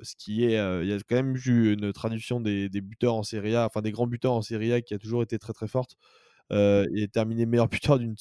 [0.02, 3.22] ce qui est, il y a quand même eu une traduction des, des, buteurs en
[3.22, 5.68] Serie A, enfin des grands buteurs en Serie A qui a toujours été très très
[5.68, 5.96] forte.
[6.50, 8.16] et terminer meilleur buteur d'une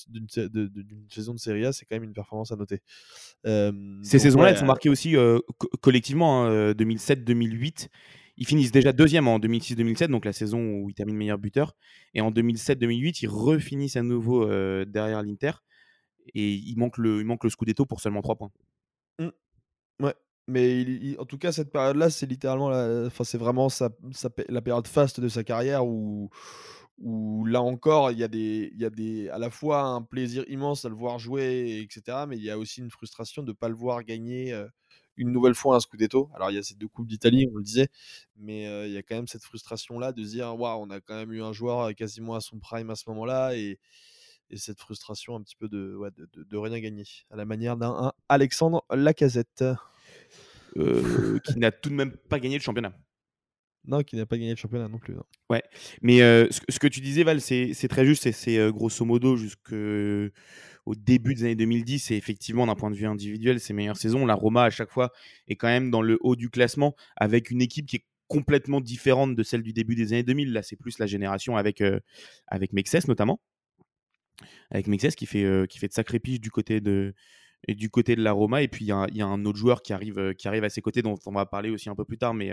[1.09, 2.81] saison de Serie A, c'est quand même une performance à noter.
[3.43, 5.15] Ces saisons-là, elles sont marquées aussi
[5.81, 7.89] collectivement, 2007-2008.
[8.37, 11.75] Ils finissent déjà deuxième en 2006-2007, donc la saison où il termine meilleur buteur.
[12.13, 15.51] Et en 2007-2008, ils refinissent à nouveau euh, derrière l'Inter.
[16.35, 18.51] Et il manque, le, il manque le Scudetto pour seulement 3 points.
[19.19, 19.29] Mmh.
[20.01, 20.13] Ouais.
[20.47, 20.85] Mais
[21.17, 22.67] en tout cas, cette période-là, c'est littéralement
[23.07, 23.89] enfin, vraiment sa,
[24.47, 26.29] la période faste de sa carrière où,
[26.99, 30.01] où là encore, il y, a des, il y a des, à la fois un
[30.01, 32.19] plaisir immense à le voir jouer, etc.
[32.27, 34.53] Mais il y a aussi une frustration de ne pas le voir gagner.
[34.53, 34.67] Euh,
[35.17, 36.29] une nouvelle fois un Scudetto.
[36.33, 37.89] Alors il y a ces deux coupes d'Italie, on le disait,
[38.37, 41.15] mais il y a quand même cette frustration-là de se dire, waouh, on a quand
[41.15, 43.79] même eu un joueur quasiment à son prime à ce moment-là, et,
[44.55, 45.99] cette frustration un petit peu de,
[46.35, 49.63] de, rien gagner, à la manière d'un Alexandre Lacazette.
[50.77, 52.93] Euh, qui n'a tout de même pas gagné le championnat.
[53.85, 55.15] Non, qui n'a pas gagné le championnat non plus.
[55.49, 55.63] Ouais,
[56.01, 59.73] mais ce, que tu disais, Val, c'est très juste, c'est grosso modo jusque
[60.87, 64.25] au début des années 2010 et effectivement d'un point de vue individuel ses meilleures saisons.
[64.25, 65.11] La Roma à chaque fois
[65.49, 69.35] est quand même dans le haut du classement avec une équipe qui est complètement différente
[69.35, 70.53] de celle du début des années 2000.
[70.53, 71.99] Là c'est plus la génération avec, euh,
[72.47, 73.41] avec Mexes notamment.
[74.71, 77.13] Avec Mexes qui fait, euh, qui fait de sacrés piges du côté de,
[77.67, 78.61] et du côté de la Roma.
[78.61, 80.69] Et puis il y, y, a un autre joueur qui arrive, euh, qui arrive à
[80.69, 82.51] ses côtés dont on va parler aussi un peu plus tard, mais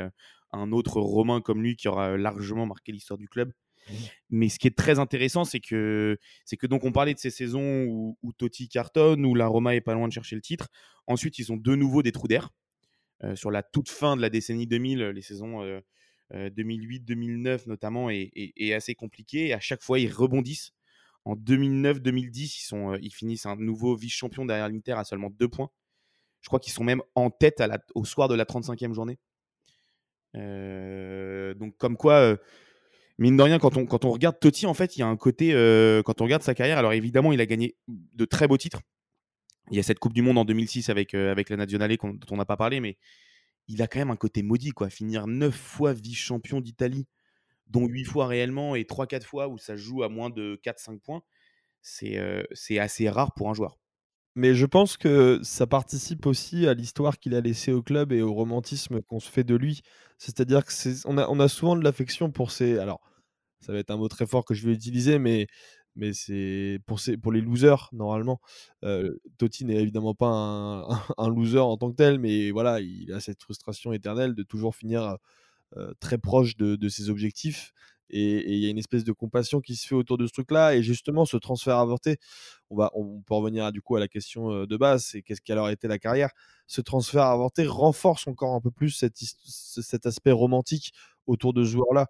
[0.53, 3.53] un autre Romain comme lui qui aura largement marqué l'histoire du club
[4.31, 7.31] Mais ce qui est très intéressant, c'est que, c'est que donc on parlait de ces
[7.31, 10.69] saisons où, où Totti cartonne, où la Roma est pas loin de chercher le titre.
[11.07, 12.51] Ensuite, ils ont de nouveau des trous d'air.
[13.23, 15.63] Euh, sur la toute fin de la décennie 2000, les saisons
[16.33, 19.49] 2008-2009 notamment, est, est, assez compliqué.
[19.49, 20.74] Et à chaque fois, ils rebondissent.
[21.25, 25.71] En 2009-2010, ils, sont, ils finissent un nouveau vice-champion derrière l'Inter à seulement deux points.
[26.43, 27.63] Je crois qu'ils sont même en tête
[27.95, 29.19] au soir de la 35e journée.
[30.37, 32.37] Euh, donc, comme quoi, euh,
[33.19, 35.55] mine de rien, quand on, quand regarde Totti, en fait, il y a un côté,
[35.55, 38.83] euh, quand on regarde sa carrière, alors évidemment, il a gagné de très beaux titres.
[39.71, 42.37] Il y a cette Coupe du Monde en 2006 avec, avec la Nazionale dont on
[42.37, 42.99] n'a pas parlé, mais
[43.67, 44.91] il a quand même un côté maudit, quoi.
[44.91, 47.07] Finir 9 fois vice-champion d'Italie,
[47.69, 51.23] dont 8 fois réellement et 3-4 fois où ça joue à moins de 4-5 points,
[51.83, 53.79] c'est assez rare pour un joueur.
[54.37, 58.21] Mais je pense que ça participe aussi à l'histoire qu'il a laissée au club et
[58.21, 59.83] au romantisme qu'on se fait de lui.
[60.19, 60.73] C'est-à-dire que
[61.07, 62.79] on a, on a souvent de l'affection pour ses.
[62.79, 63.01] Alors,
[63.61, 65.47] ça va être un mot très fort que je vais utiliser, mais,
[65.95, 68.41] mais c'est pour, pour les losers, normalement.
[69.39, 73.21] Totti n'est évidemment pas un, un, loser en tant que tel, mais voilà, il a
[73.21, 75.17] cette frustration éternelle de toujours finir
[76.01, 77.73] très proche de, ses objectifs
[78.11, 80.75] et il y a une espèce de compassion qui se fait autour de ce truc-là.
[80.77, 82.19] Et justement, ce transfert avorté,
[82.71, 85.41] on, va, on peut revenir à, du coup à la question de base, c'est qu'est-ce
[85.41, 86.31] qu'elle aurait été la carrière
[86.67, 90.93] Ce transfert avorté renforce encore un peu plus cet, aspect romantique
[91.27, 92.07] autour de ce joueur-là.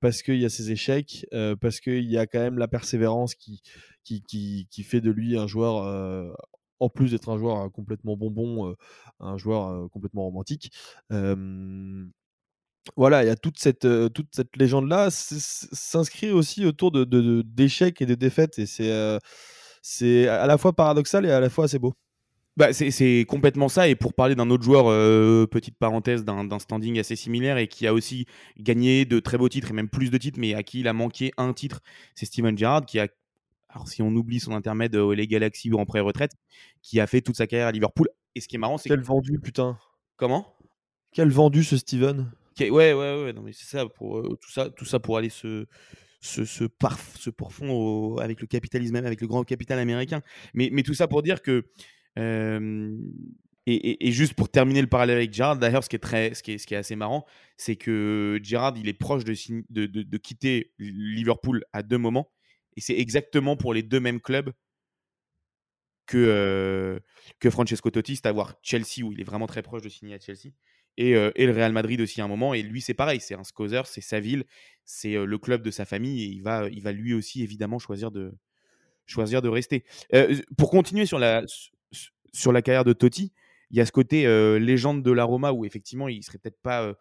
[0.00, 1.26] parce qu'il y a ses échecs,
[1.60, 3.62] parce qu'il y a quand même la persévérance qui,
[4.04, 6.36] qui, qui, qui fait de lui un joueur,
[6.78, 8.76] en plus d'être un joueur complètement bonbon,
[9.18, 10.70] un joueur complètement romantique
[12.96, 18.06] voilà, il y a toute cette, toute cette légende-là, s'inscrit aussi autour de, d'échecs et
[18.06, 19.18] de défaites, et c'est,
[19.82, 21.94] c'est à la fois paradoxal et à la fois assez beau.
[22.56, 23.88] Bah, c'est, complètement ça.
[23.88, 24.84] Et pour parler d'un autre joueur,
[25.48, 28.26] petite parenthèse, d'un, standing assez similaire et qui a aussi
[28.58, 30.92] gagné de très beaux titres et même plus de titres, mais à qui il a
[30.92, 31.80] manqué un titre,
[32.14, 33.08] c'est Steven Gerrard qui a,
[33.70, 36.32] alors si on oublie son intermède aux les Galaxies ou en pré-retraite,
[36.82, 38.08] qui a fait toute sa carrière à Liverpool.
[38.34, 39.78] Et ce qui est marrant, c'est quel vendu, putain.
[40.16, 40.54] Comment?
[41.12, 42.30] Quel vendu ce Steven?
[42.60, 45.66] Ouais, ouais, ouais, non, mais c'est ça, pour, tout ça, tout ça pour aller se,
[46.20, 50.22] se, se, parf, se pourfond avec le capitalisme, avec le grand capital américain.
[50.54, 51.64] Mais, mais tout ça pour dire que.
[53.66, 56.52] et, juste pour terminer le parallèle avec Gerrard, d'ailleurs, ce, qui est très, ce, qui
[56.52, 59.34] est, ce qui est assez marrant, c'est que Gerrard, il est proche de,
[59.70, 62.30] de, de, de, quitter Liverpool à deux moments.
[62.76, 64.52] Et c'est exactement pour les deux mêmes clubs
[66.06, 67.00] que,
[67.38, 70.14] que Francesco Totti, c'est à voir Chelsea, où il est vraiment très proche de signer
[70.14, 70.52] à Chelsea,
[70.98, 72.54] et, le Real Madrid aussi à un moment.
[72.54, 74.44] Et lui, c'est pareil, c'est un Scozer, c'est sa ville,
[74.84, 78.10] c'est le club de sa famille, et il va, il va lui aussi évidemment choisir
[78.10, 78.32] de,
[79.06, 79.84] choisir de rester.
[80.56, 81.44] pour continuer sur la,
[82.32, 83.32] sur la carrière de Totti,
[83.70, 84.26] il y a ce côté
[84.58, 86.94] légende de la Roma où effectivement il serait peut-être pas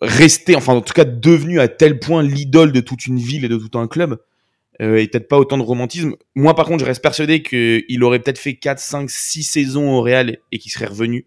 [0.00, 3.48] resté, enfin en tout cas devenu à tel point l'idole de toute une ville et
[3.48, 4.20] de tout un club.
[4.78, 6.16] et peut-être pas autant de romantisme.
[6.34, 10.02] Moi, par contre, je reste persuadé qu'il aurait peut-être fait 4, 5, 6 saisons au
[10.02, 11.26] Real et qu'il serait revenu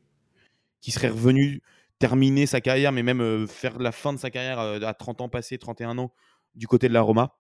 [0.81, 1.61] qui serait revenu
[1.99, 5.21] terminer sa carrière, mais même euh, faire la fin de sa carrière euh, à 30
[5.21, 6.13] ans passés, 31 ans,
[6.55, 7.35] du côté de la Roma.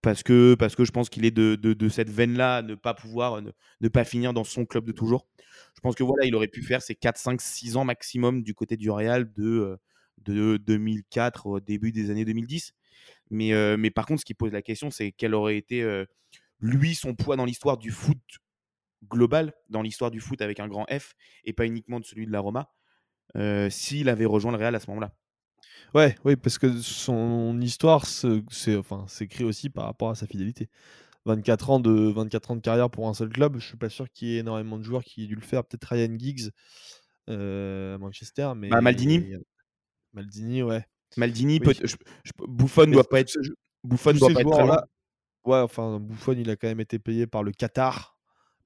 [0.00, 4.32] Parce que, je pense qu'il est de, cette veine-là, ne pas pouvoir, ne, pas finir
[4.32, 5.28] dans son club de toujours.
[5.76, 8.52] Je pense que voilà, il aurait pu faire ses 4, 5, 6 ans maximum du
[8.52, 9.78] côté du Real de,
[10.18, 12.72] de 2004 au début des années 2010.
[13.30, 16.04] Mais, mais par contre, ce qui pose la question, c'est quel aurait été,
[16.58, 18.18] lui, son poids dans l'histoire du foot
[19.08, 22.32] global dans l'histoire du foot avec un grand F et pas uniquement de celui de
[22.32, 22.70] la Roma
[23.36, 25.12] euh, s'il avait rejoint le Real à ce moment-là.
[25.94, 30.68] Ouais, oui, parce que son histoire c'est enfin, s'écrit aussi par rapport à sa fidélité.
[31.24, 34.10] 24 ans de 24 ans de carrière pour un seul club, je suis pas sûr
[34.10, 35.64] qu'il y ait énormément de joueurs qui aient dû le faire.
[35.64, 36.50] Peut-être Ryan Giggs
[37.30, 39.36] euh, à Manchester, mais bah, Maldini.
[40.12, 40.84] Maldini, ouais.
[41.16, 41.96] Maldini, peut, je,
[42.48, 43.36] Buffon doit pas être.
[43.84, 44.68] Buffon doit pas être très
[45.44, 48.11] Ouais, enfin Buffon, il a quand même été payé par le Qatar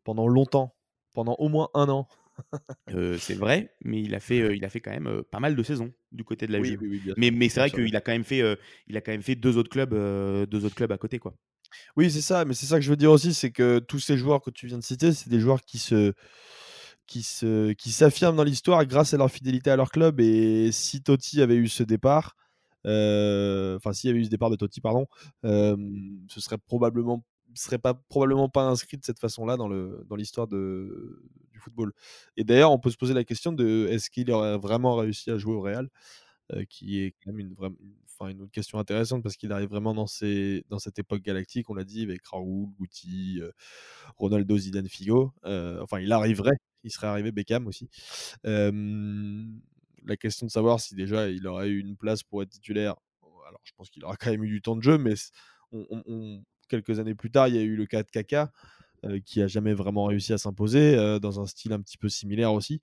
[0.06, 0.72] pendant longtemps,
[1.14, 2.08] pendant au moins un an.
[2.94, 5.40] Euh, c'est vrai, mais il a fait, euh, il a fait quand même euh, pas
[5.40, 6.78] mal de saisons du côté de la oui,
[7.16, 8.42] mais, mais c'est vrai qu'il a quand même fait,
[8.86, 9.90] il a quand même fait deux autres clubs,
[10.46, 11.34] deux autres clubs à côté, quoi.
[11.96, 14.18] Oui, c'est ça, mais c'est ça que je veux dire aussi, c'est que tous ces
[14.18, 16.12] joueurs que tu viens de citer, c'est des joueurs qui se,
[17.06, 20.20] qui se, qui s'affirment dans l'histoire grâce à leur fidélité à leur club.
[20.20, 22.36] Et si Totti avait eu ce départ,
[22.84, 25.06] enfin s'il y avait eu ce départ de Totti, pardon,
[25.42, 27.24] ce serait probablement
[27.56, 31.92] serait pas probablement pas inscrit de cette façon-là dans dans l'histoire de du football.
[32.36, 35.38] Et d'ailleurs, on peut se poser la question de est-ce qu'il aurait vraiment réussi à
[35.38, 35.88] jouer au Real,
[36.52, 37.56] euh, qui est quand même une
[38.18, 41.70] enfin une autre question intéressante parce qu'il arrive vraiment dans ces dans cette époque galactique,
[41.70, 43.50] on l'a dit avec Raoul, Guti, euh,
[44.16, 45.32] Ronaldo, Zidane, Figo.
[45.44, 47.88] Euh, enfin, il arriverait, il serait arrivé Beckham aussi.
[48.44, 52.94] la question de savoir si déjà il aurait eu une place pour être titulaire
[53.46, 55.14] alors je pense qu'il aura quand même eu du temps de jeu, mais
[56.68, 58.50] quelques années plus tard, il y a eu le cas de Kaka.
[59.24, 62.80] qui a jamais vraiment réussi à s'imposer dans un style un petit peu similaire aussi.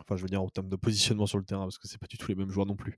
[0.00, 2.06] Enfin, je veux dire en termes de positionnement sur le terrain, parce que c'est pas
[2.06, 2.96] du tout les mêmes joueurs non plus.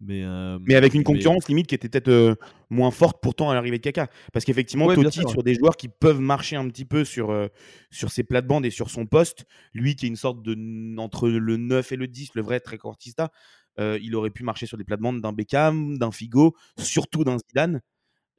[0.00, 2.34] Mais, euh, mais avec une concurrence limite qui était peut-être euh,
[2.70, 4.08] moins forte pourtant à l'arrivée de Kaka.
[4.32, 7.48] Parce qu'effectivement, Totti, sur des joueurs qui peuvent marcher un petit peu sur, euh,
[7.90, 10.54] sur ses plates-bandes et sur son poste, lui qui est une sorte de.
[10.98, 13.30] entre le 9 et le 10, le vrai très cortista,
[13.78, 17.80] il aurait pu marcher sur des plates-bandes d'un Beckham, d'un Figo, surtout d'un Zidane.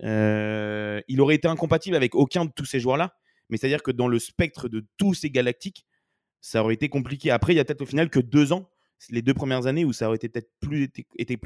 [0.02, 3.16] Il aurait été incompatible avec aucun de tous ces joueurs-là.
[3.50, 5.86] Mais c'est-à-dire que dans le spectre de tous ces galactiques,
[6.42, 7.32] ça aurait été compliqué.
[7.32, 8.70] Après, il y a peut-être au final que deux ans,
[9.10, 10.90] les deux premières années où ça aurait été peut-être plus,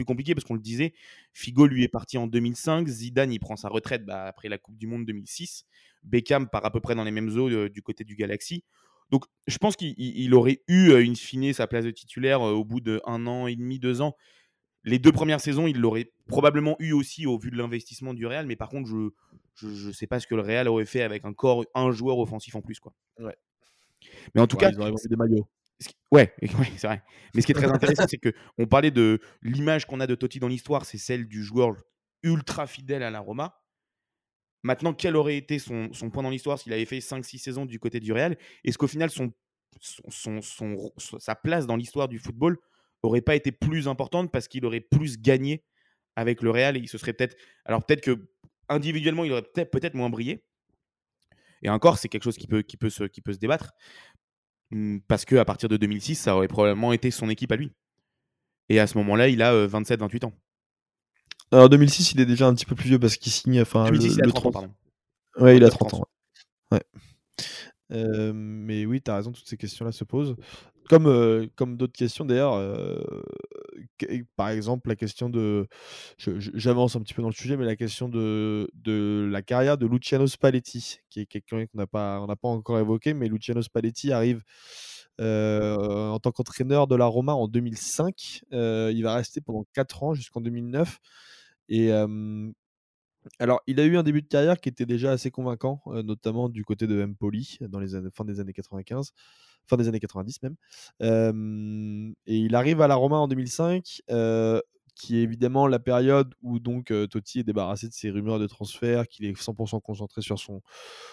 [0.06, 0.94] compliqué parce qu'on le disait,
[1.34, 4.78] Figo lui est parti en 2005, Zidane il prend sa retraite bah, après la Coupe
[4.78, 5.66] du Monde 2006,
[6.04, 8.64] Beckham part à peu près dans les mêmes eaux euh, du côté du Galaxy.
[9.10, 12.80] Donc je pense qu'il aurait eu euh, fine sa place de titulaire euh, au bout
[12.82, 14.16] d'un an et demi, deux ans.
[14.84, 18.46] Les deux premières saisons, il l'aurait probablement eu aussi au vu de l'investissement du Real,
[18.46, 18.90] mais par contre,
[19.56, 22.56] je ne sais pas ce que le Real aurait fait avec encore un joueur offensif
[22.56, 22.80] en plus.
[22.80, 22.94] Quoi.
[23.20, 23.36] Ouais.
[24.34, 24.72] Mais en tout cas.
[24.72, 25.48] Ils auraient des maillots.
[26.12, 27.04] Ouais, c'est vrai.
[27.34, 30.16] Mais ce qui est très intéressant, c'est que on parlait de l'image qu'on a de
[30.16, 31.76] Totti dans l'histoire, c'est celle du joueur
[32.24, 33.62] ultra fidèle à la Roma.
[34.64, 37.80] Maintenant, quel aurait été son, son point dans l'histoire s'il avait fait 5-6 saisons du
[37.80, 38.38] côté du Real?
[38.66, 39.32] Est-ce qu'au final, son,
[39.80, 42.58] son, son, sa place dans l'histoire du football
[43.04, 45.64] aurait pas été plus importante parce qu'il aurait plus gagné
[46.16, 47.38] avec le Real et il se serait peut-être.
[47.66, 48.30] Alors, peut-être que
[48.68, 50.44] individuellement, il aurait peut-être peut moins brillé,
[51.62, 53.74] et encore, c'est quelque chose qui peut, qui peut, se, qui peut se débattre.
[54.72, 57.72] Mmh, parce qu'à partir de 2006, ça aurait probablement été son équipe à lui.
[58.70, 60.34] Et à ce moment-là, il a 27-28 ans.
[61.52, 63.62] Alors 2006, il est déjà un petit peu plus vieux parce qu'il signe.
[63.62, 64.74] Enfin, 2006, il a 30, ans, pardon.
[65.40, 66.06] Ouais, il a 30 ans.
[66.72, 68.32] Ouais.
[68.34, 70.36] mais oui, tu as raison, toutes ces questions-là se posent.
[70.90, 72.56] Comme, comme d'autres questions d'ailleurs,
[74.36, 75.68] par exemple la question de,
[76.18, 79.86] j'avance un petit peu dans le sujet, mais la question de, de la carrière de
[79.86, 84.42] Luciano Spalletti, qui est quelqu'un qu'on n'a pas, pas encore évoqué, mais Luciano Spalletti arrive
[85.20, 88.42] en tant qu'entraîneur de la Roma en 2005.
[88.52, 90.98] il va rester pendant 4 ans jusqu'en 2009.
[91.70, 91.92] Et
[93.38, 96.66] alors, il a eu un début de carrière qui était déjà assez convaincant, notamment du
[96.66, 99.12] côté de Empoli, dans les années, fin des années 95
[99.70, 100.56] fin des années 90 même.
[102.26, 104.02] et il arrive à la Roma en 2005,
[104.96, 109.08] qui est évidemment la période où donc Totti est débarrassé de ses rumeurs de transfert,
[109.08, 110.62] qu'il est 100% concentré sur, son,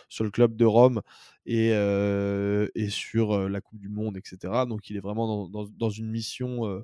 [0.09, 1.03] sur le club de Rome
[1.47, 4.65] et, et sur la Coupe du Monde, etc.
[4.69, 6.83] Donc il est vraiment dans, dans, une mission...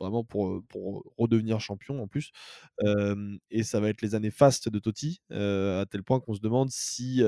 [0.00, 2.32] vraiment pour, pour redevenir champion en plus.
[3.50, 6.70] et ça va être les années fastes de Totti, à tel point qu'on se demande
[6.70, 7.22] si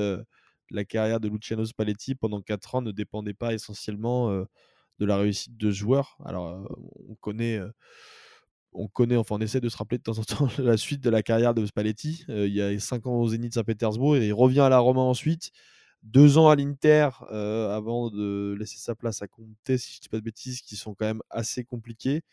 [0.71, 4.31] la carrière de Luciano Spalletti pendant 4 ans ne dépendait pas essentiellement
[4.99, 6.17] de la réussite de joueurs.
[6.25, 6.67] Alors,
[7.07, 7.59] on connaît
[8.73, 11.09] on connaît, enfin on essaie de se rappeler de temps en temps la suite de
[11.09, 12.25] la carrière de Spalletti.
[12.29, 15.51] il y a 5 ans au Zénith Saint-Pétersbourg et il revient à la Roma ensuite.
[16.03, 20.09] Deux ans à l'Inter avant de laisser sa place à Conte, si je ne dis
[20.09, 22.23] pas de bêtises, qui sont quand même assez compliqués.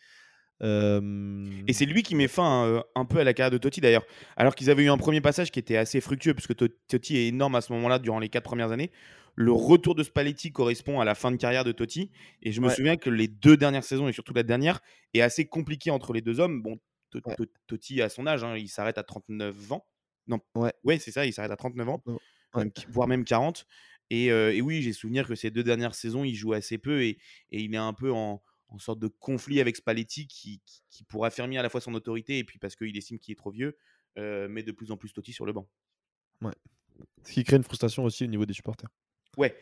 [0.61, 4.05] Et c'est lui qui met fin un peu à la carrière de Totti d'ailleurs.
[4.35, 7.55] Alors qu'ils avaient eu un premier passage qui était assez fructueux, puisque Totti est énorme
[7.55, 8.91] à ce moment-là durant les quatre premières années.
[9.35, 12.11] Le retour de Spalletti correspond à la fin de carrière de Totti.
[12.41, 14.81] Et je me souviens que les deux dernières saisons, et surtout la dernière,
[15.13, 16.61] est assez compliqué entre les deux hommes.
[16.61, 16.77] Bon,
[17.67, 19.85] Totti à son âge, hein, il s'arrête à 39 ans.
[20.27, 20.39] Non,
[20.83, 22.03] ouais, c'est ça, il s'arrête à 39 ans,
[22.89, 23.65] voire même 40.
[24.09, 27.17] Et, oui, j'ai souvenir que ces deux dernières saisons, il joue assez peu et
[27.51, 31.59] il est un peu en, en sorte de conflit avec Spalletti qui, qui, pour affermir
[31.59, 33.77] à la fois son autorité et puis parce qu'il estime qu'il est trop vieux,
[34.17, 35.67] euh, met de plus en plus Totti sur le banc.
[36.41, 36.53] Ouais.
[37.23, 38.89] Ce qui crée une frustration aussi au niveau des supporters.
[39.37, 39.55] Ouais,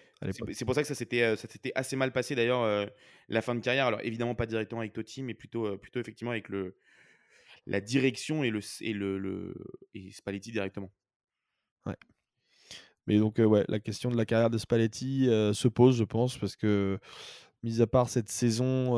[0.54, 1.36] c'est pour ça que ça s'était euh,
[1.76, 2.86] assez mal passé d'ailleurs euh,
[3.28, 3.88] la fin de carrière.
[3.88, 6.78] Alors évidemment pas directement avec Totti, mais plutôt, plutôt effectivement avec le,
[7.66, 9.54] la direction et, le, et, le, le
[9.94, 10.92] et Spalletti directement.
[11.86, 11.96] Ouais.
[13.06, 16.58] Mais donc, ouais, la question de la carrière de Spalletti se pose, je pense, parce
[16.58, 17.00] que
[17.64, 18.98] mis à part cette saison,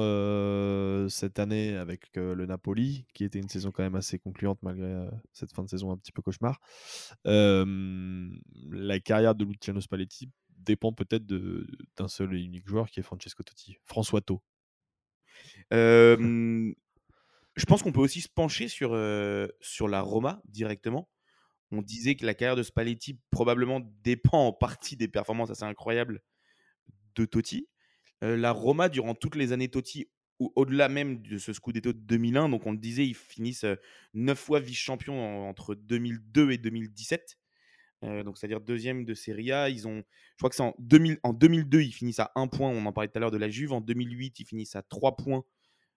[1.09, 5.53] cette année avec le Napoli, qui était une saison quand même assez concluante malgré cette
[5.53, 6.59] fin de saison un petit peu cauchemar,
[7.25, 13.43] la carrière de Luciano Spalletti dépend peut-être d'un seul et unique joueur qui est Francesco
[13.43, 14.41] Totti, François To.
[15.71, 18.89] je pense qu'on peut aussi se pencher sur,
[19.61, 21.09] sur la Roma directement.
[21.71, 26.21] On disait que la carrière de Spalletti probablement dépend en partie des performances assez incroyables
[27.15, 27.67] de Totti
[28.21, 30.07] la Roma, durant toutes les années Totti,
[30.39, 33.65] ou au-delà même de ce Scudetto de 2001, donc on le disait, ils finissent
[34.13, 37.37] neuf fois vice-champion entre 2002 et 2017.
[38.01, 39.69] donc c'est-à-dire deuxième de Serie A.
[39.69, 42.69] Ils ont, je crois que c'est en, 2000, en 2002, ils finissent à un point.
[42.69, 43.73] On en parlait tout à l'heure de la Juve.
[43.73, 45.43] En 2008, ils finissent à trois points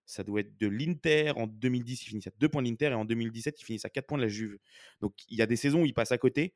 [0.05, 1.33] ça doit être de l'Inter.
[1.37, 2.87] En 2010, il finit à 2 points de l'Inter.
[2.87, 4.59] Et en 2017, il finit à 4 points de la Juve.
[5.01, 6.55] Donc il y a des saisons où il passe à côté.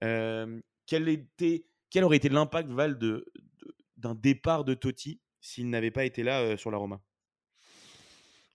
[0.00, 3.26] quel, était, quel aurait été l'impact, Val, de,
[3.96, 7.00] d'un départ de Totti s'il n'avait pas été là sur la Roma?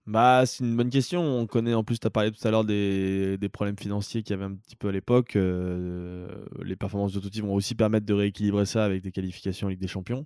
[0.07, 1.21] Bah, c'est une bonne question.
[1.21, 4.33] On connaît en plus, tu as parlé tout à l'heure des, problèmes financiers qu'il y
[4.33, 5.35] avait un petit peu à l'époque.
[5.35, 9.79] les performances de Totti vont aussi permettre de rééquilibrer ça avec des qualifications en Ligue
[9.79, 10.25] des Champions.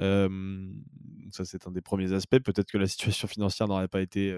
[0.00, 2.40] ça, c'est un des premiers aspects.
[2.40, 4.34] Peut-être que la situation financière n'aurait pas été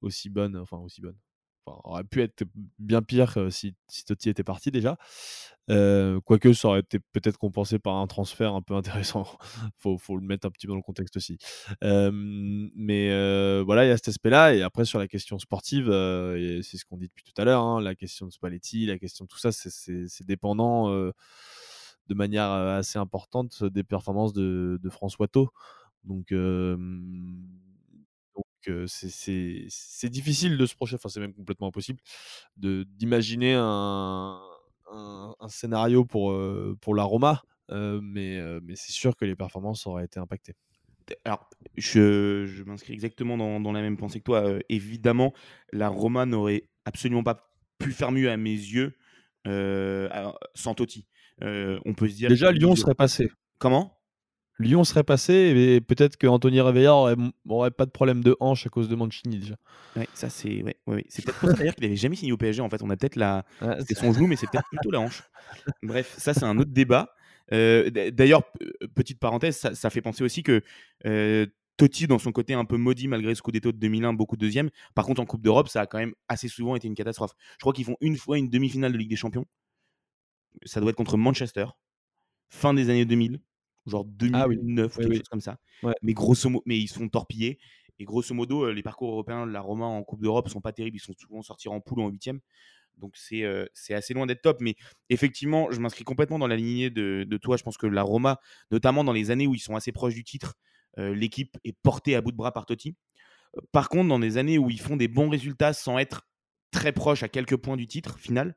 [0.00, 1.16] aussi bonne, enfin aussi bonne
[1.84, 2.44] aurait pu être
[2.78, 4.96] bien pire si, si, Totti était parti déjà.
[5.68, 9.26] quoique ça aurait été peut-être compensé par un transfert un peu intéressant.
[9.76, 11.38] faut, faut le mettre un petit peu dans le contexte aussi.
[11.82, 13.10] mais
[13.62, 14.54] voilà, il y a cet aspect-là.
[14.54, 17.80] Et après, sur la question sportive, c'est ce qu'on dit depuis tout à l'heure, hein,
[17.80, 21.12] la question de Spalletti, la question de tout ça, c'est dépendant
[22.08, 25.50] de manière assez importante des performances de, François Thau.
[26.04, 26.32] Donc,
[28.86, 32.00] c'est difficile de se projeter, enfin c'est même complètement impossible,
[32.56, 34.40] d'imaginer un,
[34.90, 36.36] un, scénario pour,
[36.80, 40.54] pour la Roma, mais, mais c'est sûr que les performances auraient été impactées.
[41.24, 44.58] Alors, je, je m'inscris exactement dans, dans, la même pensée que toi.
[44.68, 45.32] évidemment,
[45.72, 48.94] la Roma n'aurait absolument pas pu faire mieux à mes yeux
[49.44, 51.06] sans Totti.
[51.40, 52.28] on peut se dire.
[52.28, 53.30] Déjà, Lyon serait passé.
[53.58, 53.97] Comment?
[54.58, 56.86] Lyon serait passé et peut-être que Anthony aurait,
[57.48, 59.54] aurait, pas de problème de hanche à cause de Mancini déjà.
[59.96, 62.36] Ouais, ça c'est ouais, ouais, c'est peut-être pour ça d'ailleurs qu'il avait jamais signé au
[62.36, 62.82] PSG en fait.
[62.82, 63.44] On a peut-être la
[63.86, 65.22] c'est son genou mais c'est peut-être plutôt la hanche.
[65.82, 67.14] Bref, ça c'est un autre débat.
[67.52, 68.42] Euh, d'ailleurs,
[68.94, 70.62] petite parenthèse, ça, fait penser aussi que
[71.06, 71.46] euh,
[71.78, 74.70] Totti, dans son côté un peu maudit malgré ce coup d'état de 2001, beaucoup deuxième.
[74.94, 77.32] Par contre, en Coupe d'Europe, ça a quand même assez souvent été une catastrophe.
[77.52, 79.46] Je crois qu'ils font une fois une demi-finale de Ligue des Champions.
[80.64, 81.66] Ça doit être contre Manchester,
[82.48, 83.40] fin des années 2000
[83.88, 85.58] genre 2009 ah quelque chose comme ça.
[86.02, 87.58] Mais grosso modo, mais ils sont torpillés.
[87.98, 90.72] Et grosso modo, euh, les parcours européens de la Roma en Coupe d'Europe sont pas
[90.72, 90.96] terribles.
[90.96, 92.40] Ils sont souvent sortis en poule ou en huitième.
[92.96, 94.60] Donc c'est euh, c'est assez loin d'être top.
[94.60, 94.76] Mais
[95.08, 97.56] effectivement, je m'inscris complètement dans la lignée de, de, toi.
[97.56, 100.24] Je pense que la Roma, notamment dans les années où ils sont assez proches du
[100.24, 100.54] titre,
[100.98, 102.96] euh, l'équipe est portée à bout de bras par Totti.
[103.72, 106.28] Par contre, dans des années où ils font des bons résultats sans être
[106.70, 108.54] très proches à quelques points du titre final,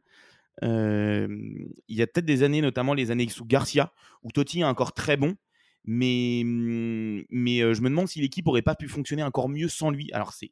[0.62, 3.94] il y a peut-être des années, notamment les années sous Garcia,
[4.24, 5.36] où Totti est encore très bon,
[5.84, 9.90] mais, mmh, mais je me demande si l'équipe aurait pas pu fonctionner encore mieux sans
[9.90, 10.12] lui.
[10.14, 10.52] Alors c'est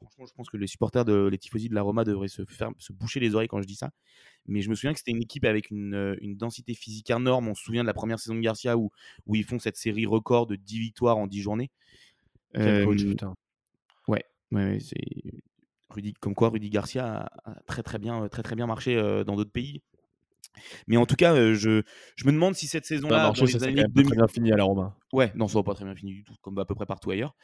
[0.00, 2.70] franchement, je pense que les supporters de les tifosi de la Roma devraient se faire
[2.78, 3.90] se boucher les oreilles quand je dis ça.
[4.46, 7.48] Mais je me souviens que c'était une équipe avec une, une, densité physique énorme.
[7.48, 8.90] On se souvient de la première saison de Garcia où,
[9.26, 11.70] où ils font cette série record de 10 victoires en 10 journées.
[12.54, 12.84] Quel
[14.08, 14.96] Ouais, ouais, c'est
[15.96, 19.34] Rudy, comme quoi Rudy Garcia a, très très bien, très, très bien marché euh, dans
[19.34, 19.82] d'autres pays.
[20.86, 21.82] Mais en tout cas, euh, je,
[22.16, 24.06] je, me demande si cette saison-là, 2000...
[24.06, 24.96] très bien fini à la Roma.
[25.12, 27.10] Ouais, non, ça va pas très bien fini du tout, comme à peu près partout
[27.10, 27.34] ailleurs.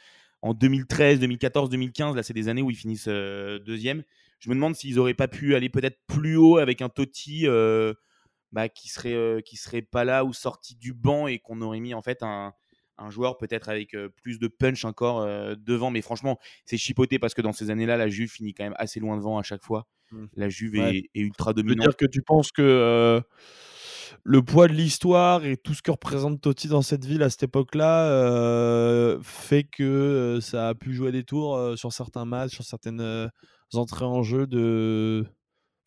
[0.41, 4.03] En 2013, 2014, 2015, là, c'est des années où ils finissent euh, deuxième.
[4.39, 7.45] Je me demande s'ils auraient pas pu aller peut-être plus haut avec un Totti
[8.51, 11.93] bah, qui serait qui serait pas là ou sorti du banc et qu'on aurait mis
[11.93, 12.53] en fait un,
[12.97, 15.25] un joueur peut-être avec plus de punch encore
[15.57, 15.91] devant.
[15.91, 18.99] Mais franchement, c'est chipoté parce que dans ces années-là, la Juve finit quand même assez
[18.99, 19.87] loin devant à chaque fois.
[20.11, 20.25] Mmh.
[20.35, 21.87] La Juve est, ultra dominante.
[21.87, 23.21] dire que tu penses que
[24.23, 27.43] le poids de l'histoire et tout ce que représente Totti dans cette ville à cette
[27.43, 33.29] époque-là fait que ça a pu jouer des tours sur certains matchs, sur certaines
[33.73, 35.25] entrées en jeu de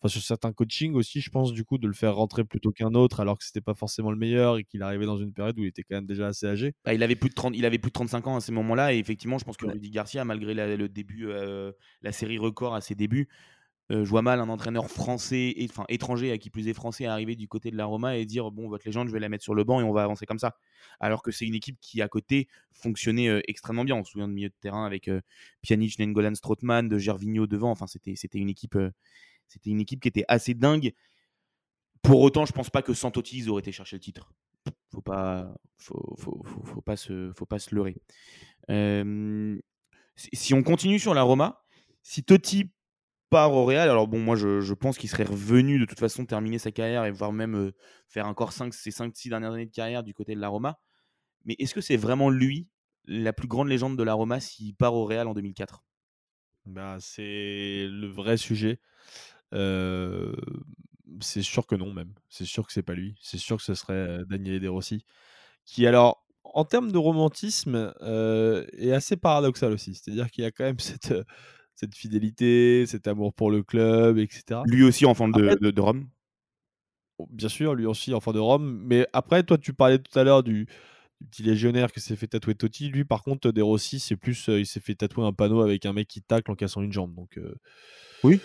[0.01, 2.95] enfin sur certains coachings aussi, je pense du coup de le faire rentrer plutôt qu'un
[2.95, 5.63] autre alors que c'était pas forcément le meilleur et qu'il arrivait dans une période où
[5.63, 6.75] il était quand même déjà assez âgé.
[6.85, 8.95] Bah, il avait plus de 30, il avait plus de 35 ans à ces moments-là
[8.95, 11.73] et effectivement, je pense que Rudy Garcia malgré le début euh,
[12.03, 13.29] la série record à ses débuts
[13.93, 17.37] euh, je vois mal un entraîneur français, enfin étranger à qui plus est français, arriver
[17.37, 19.55] du côté de la Roma et dire bon votre légende je vais la mettre sur
[19.55, 20.57] le banc et on va avancer comme ça.
[20.99, 23.95] Alors que c'est une équipe qui à côté fonctionnait euh, extrêmement bien.
[23.95, 25.09] On se souvient de milieu de terrain avec
[25.63, 27.71] Pjanic, Nengolan, Strootman, de Gervinho devant.
[27.71, 28.77] Enfin c'était c'était une équipe
[29.49, 30.93] c'était une équipe qui était assez dingue.
[32.03, 34.33] Pour autant, je pense pas que sans Totti, ils auraient été chercher le titre.
[34.93, 37.97] Faut pas, faut, faut, faut, pas se, faut pas se leurrer.
[40.17, 41.65] si on continue sur la Roma,
[42.03, 42.71] si Totti
[43.31, 46.59] part au Real, alors bon, moi je, pense qu'il serait revenu de toute façon terminer
[46.59, 47.75] sa carrière et voire même euh,
[48.09, 50.79] faire encore 5, ses 5-6 dernières années de carrière du côté de la Roma.
[51.45, 52.69] Mais est-ce que c'est vraiment lui
[53.07, 55.85] la plus grande légende de la Roma s'il part au Real en 2004
[56.67, 58.81] bah, C'est le vrai sujet
[59.53, 62.13] c'est sûr que non, même.
[62.29, 63.17] C'est sûr que c'est pas lui.
[63.21, 65.05] C'est sûr que ce serait Daniele De Rossi.
[65.65, 69.95] Qui, alors, en termes de romantisme, est assez paradoxal aussi.
[69.95, 71.15] C'est-à-dire qu'il y a quand même cette,
[71.77, 74.63] cette fidélité, cet amour pour le club, etc.
[74.65, 76.09] Lui aussi, enfant de, de, Rome?
[77.31, 78.83] Bien sûr, lui aussi, enfant de Rome.
[78.85, 80.67] Mais après, toi, tu parlais tout à l'heure du,
[81.31, 82.89] petit légionnaire qui s'est fait tatouer Totti.
[82.89, 85.93] Lui, par contre, De Rossi, c'est plus, il s'est fait tatouer un panneau avec un
[85.93, 87.15] mec qui tacle en cassant une jambe.
[87.15, 87.39] Donc,
[88.25, 88.41] oui.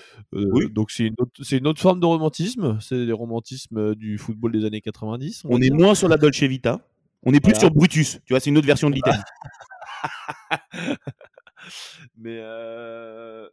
[0.72, 1.15] Donc c'est une,
[1.51, 2.78] une, autre forme de romantisme.
[2.82, 5.43] C'est les romantismes du football des années 90.
[5.45, 6.82] On, est moins sur la Dolce Vita.
[7.24, 8.19] On est plus sur Brutus.
[8.26, 9.22] Tu vois, c'est une autre version de l'Italie.
[12.17, 12.41] mais,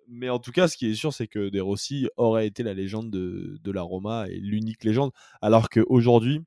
[0.08, 2.74] mais en tout cas, ce qui est sûr, c'est que De Rossi aurait été la
[2.74, 5.12] légende de, de la Roma et l'unique légende.
[5.42, 6.42] Alors qu'aujourd'hui,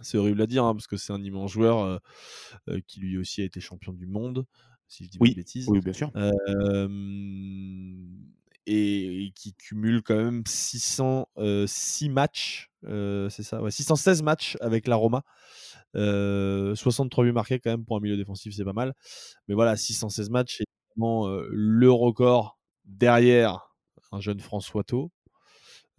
[0.00, 2.00] c'est horrible à dire, hein, parce que c'est un immense joueur
[2.86, 4.46] qui lui aussi a été champion du monde,
[4.88, 5.68] si je dis pas de bêtises.
[5.68, 6.10] Oui, bien sûr.
[8.66, 15.24] et, qui cumule quand même 606 matchs, c'est ça, ouais, 616 matchs avec la Roma.
[15.94, 18.94] 63 buts marqués quand même pour un milieu défensif, c'est pas mal.
[19.48, 20.64] Mais voilà, 616 matchs, c'est
[20.96, 23.68] vraiment le record derrière
[24.10, 25.10] un jeune François Thau,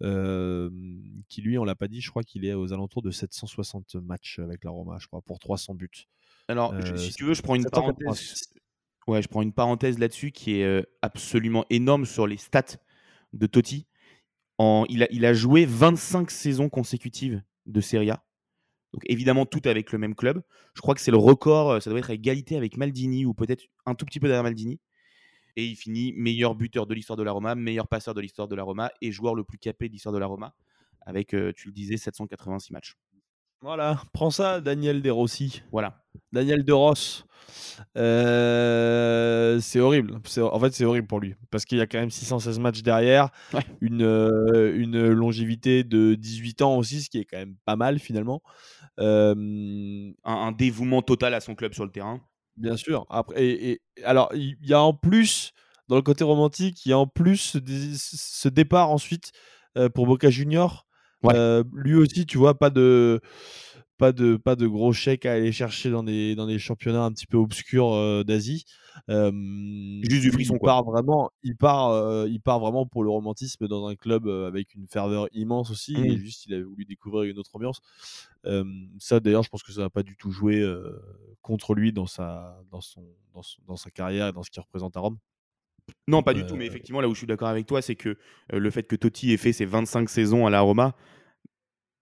[0.00, 4.38] qui lui, on l'a pas dit, je crois qu'il est aux alentours de 760 matchs
[4.38, 5.88] avec la Roma, je crois, pour 300 buts.
[6.48, 8.42] Alors, si tu veux, je prends une parenthèse.
[9.06, 12.78] Ouais, je prends une parenthèse là-dessus qui est absolument énorme sur les stats
[13.32, 13.86] de Totti.
[14.56, 18.24] En, il, a, il a joué 25 saisons consécutives de Serie A.
[18.92, 20.42] Donc évidemment, tout avec le même club.
[20.74, 23.64] Je crois que c'est le record, ça doit être à égalité avec Maldini ou peut-être
[23.86, 24.78] un tout petit peu derrière Maldini.
[25.56, 28.56] Et il finit meilleur buteur de l'histoire de la Roma, meilleur passeur de l'histoire de
[28.56, 30.54] la Roma et joueur le plus capé de l'histoire de la Roma
[31.06, 32.96] avec, tu le disais, 786 matchs.
[33.64, 35.62] Voilà, prends ça, Daniel De Rossi.
[35.72, 36.04] Voilà.
[36.32, 37.24] Daniel De Ross.
[37.96, 40.16] Euh, c'est horrible.
[40.38, 41.34] En fait, c'est horrible pour lui.
[41.50, 43.30] Parce qu'il y a quand même 616 matchs derrière.
[43.80, 47.98] Une, euh, une longévité de 18 ans aussi, ce qui est quand même pas mal
[47.98, 48.42] finalement.
[48.98, 52.20] un, un, dévouement total à son club sur le terrain.
[52.56, 53.06] Bien sûr.
[53.10, 55.52] Après, et, alors, il y a en plus,
[55.88, 59.32] dans le côté romantique, il y a en plus ce départ ensuite
[59.76, 60.86] euh, pour Boca Junior
[61.74, 63.20] lui aussi, tu vois, pas de,
[63.98, 67.12] pas de, pas de gros chèques à aller chercher dans des, dans des championnats un
[67.12, 68.64] petit peu obscurs d'Asie.
[69.08, 73.86] Juste du frisson, il Part vraiment, il, part, il part vraiment pour le romantisme dans
[73.86, 75.94] un club avec une ferveur immense aussi.
[75.94, 76.16] Et mmh.
[76.16, 77.80] juste, il avait voulu découvrir une autre ambiance.
[78.98, 80.64] ça, d'ailleurs, je pense que ça n'a pas du tout joué
[81.42, 84.96] contre lui dans sa, dans, son, dans, dans sa carrière et dans ce qu'il représente
[84.96, 85.18] à Rome.
[86.08, 86.56] Non, pas du tout.
[86.56, 88.16] Mais effectivement, là où je suis d'accord avec toi, c'est que
[88.50, 90.94] le fait que Totti ait fait ses 25 saisons à la Roma,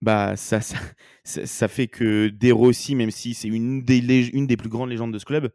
[0.03, 0.61] bah ça,
[1.68, 5.53] fait que De Rossi, même si c'est une des, plus grandes légendes de ce club,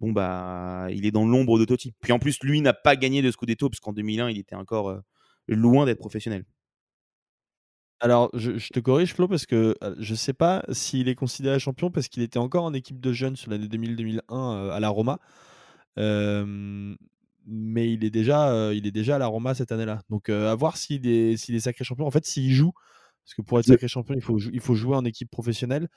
[0.00, 1.94] bon bah il est dans l'ombre de Totti.
[2.00, 5.00] Puis en plus, lui n'a pas gagné de Scudetto parce qu'en 2001, il était encore
[5.46, 6.44] loin d'être professionnel.
[8.00, 11.92] Alors, je, te corrige, Flo, parce que je ne sais pas s'il est considéré champion
[11.92, 15.20] parce qu'il était encore en équipe de jeunes sur l'année 2000-2001 à la Roma
[17.44, 20.02] mais il est déjà, à la Roma cette année-là.
[20.10, 22.06] Donc à voir s'il est, est sacré champion.
[22.06, 22.72] En fait, s'il joue,
[23.24, 25.88] parce que pour être sacré champion, il faut, il faut jouer en équipe professionnelle.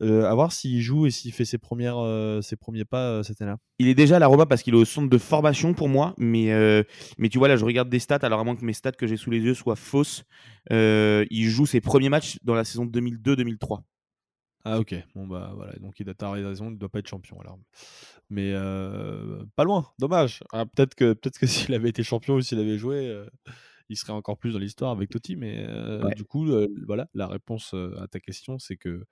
[0.00, 1.96] à voir s'il joue et s'il fait ses, premières,
[2.42, 3.58] ses premiers pas cette année-là.
[3.78, 6.14] Il est déjà à la Roma parce qu'il est au centre de formation pour moi.
[6.18, 6.50] Mais,
[7.18, 8.18] mais tu vois, là, je regarde des stats.
[8.22, 10.24] Alors, à moins que mes stats que j'ai sous les yeux soient fausses,
[10.70, 13.82] il joue ses premiers matchs dans la saison 2002-2003.
[14.64, 17.40] Ah ok, bon bah voilà, donc il a raison, il ne doit pas être champion
[17.40, 17.58] alors.
[18.30, 18.52] Mais
[19.56, 20.42] pas loin, dommage.
[20.52, 23.24] Ah, peut-être que, peut que s'il avait été champion ou s'il avait joué,
[23.92, 25.36] il serait encore plus dans l'histoire avec Totti.
[25.36, 25.66] Mais
[26.16, 26.46] du coup,
[26.86, 29.04] voilà, la réponse à ta question, c'est que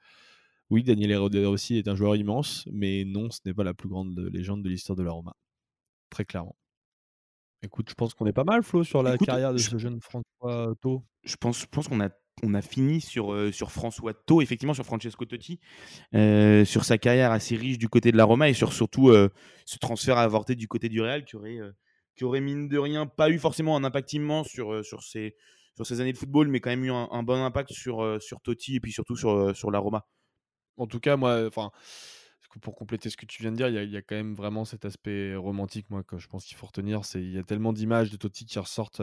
[0.71, 4.19] oui, Daniel aussi est un joueur immense, mais non, ce n'est pas la plus grande
[4.33, 5.35] légende de l'histoire de la Roma.
[6.11, 6.57] Très clairement.
[7.63, 10.75] Écoute, je pense qu'on est pas mal, Flo, sur la carrière de ce jeune François
[10.81, 11.05] Tau.
[11.25, 12.09] Je pense, je pense qu'on a
[12.43, 15.61] on a fini sur, euh, sur François Tau, effectivement sur Francesco Totti,
[16.15, 19.29] euh, sur sa carrière assez riche du côté de la Roma et sur surtout euh,
[19.67, 21.59] ce transfert avorté du côté du Real qui aurait,
[22.25, 25.37] aurait mine de rien pas eu forcément un impact immense sur, sur, ses,
[25.77, 28.77] sur ses années de football, mais quand même eu un, bon impact sur, sur Totti
[28.77, 29.81] et puis surtout sur, sur la.
[30.77, 31.51] En tout cas, moi,
[32.61, 34.85] pour compléter ce que tu viens de dire, il y, a quand même vraiment cet
[34.85, 37.05] aspect romantique, moi, que je pense qu'il faut retenir.
[37.05, 39.03] C'est il y a tellement d'images de Totti qui ressortent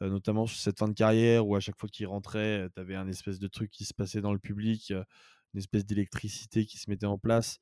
[0.00, 3.08] notamment sur cette fin de carrière où à chaque fois qu'il rentrait, tu avais un
[3.08, 7.06] espèce de truc qui se passait dans le public, une espèce d'électricité qui se mettait
[7.06, 7.58] en place.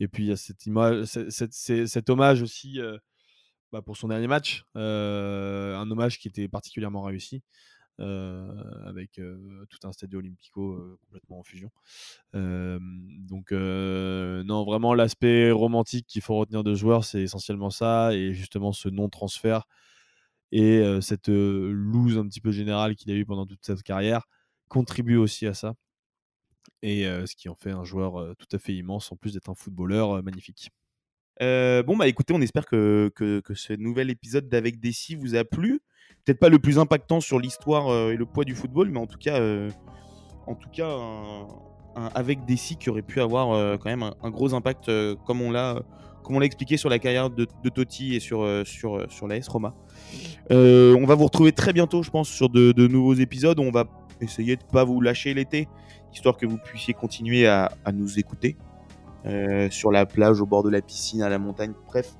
[0.00, 2.80] Et puis il y a cette image, cet hommage aussi
[3.74, 7.42] bah, pour son dernier match, un hommage qui était particulièrement réussi.
[7.98, 9.20] avec
[9.68, 11.70] tout un stade Olimpico complètement en fusion.
[12.32, 18.72] donc non, vraiment l'aspect romantique qu'il faut retenir de joueur, c'est essentiellement ça, et justement
[18.72, 19.64] ce non-transfert
[20.52, 24.26] et cette loose un petit peu générale qu'il a eu pendant toute sa carrière
[24.68, 25.74] contribue aussi à ça.
[26.82, 29.54] Et ce qui en fait un joueur tout à fait immense, en plus d'être un
[29.56, 30.70] footballeur magnifique.
[31.40, 33.10] Bon, bah écoutez, on espère que,
[33.54, 35.80] ce nouvel épisode d'Avec Dessy vous a plu.
[36.24, 39.18] Peut-être pas le plus impactant sur l'histoire et le poids du football, mais en tout
[39.18, 39.40] cas,
[40.46, 40.88] en tout cas
[41.96, 45.40] un avec Dessy qui aurait pu avoir euh, quand même un, gros impact, euh, comme
[45.40, 45.82] on l'a
[46.22, 49.46] comme l'a expliqué sur la carrière de, Totti et sur, euh, sur, euh, sur l'AS
[49.46, 49.74] Roma.
[50.50, 53.60] Euh, on va vous retrouver très bientôt, je pense, sur de, nouveaux épisodes.
[53.60, 53.84] On va
[54.22, 55.68] essayer de pas vous lâcher l'été,
[56.14, 58.73] histoire que vous puissiez continuer à, nous écouter euh,
[59.70, 62.14] sur la plage, au bord de la piscine, à la montagne, bref,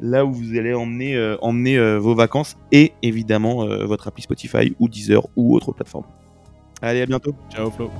[0.00, 4.74] là où vous allez emmener, euh, euh, vos vacances et évidemment euh, votre appli Spotify
[4.78, 6.04] ou Deezer ou autre plateforme.
[6.82, 7.34] Allez, à bientôt.
[7.50, 7.90] Ciao Flo.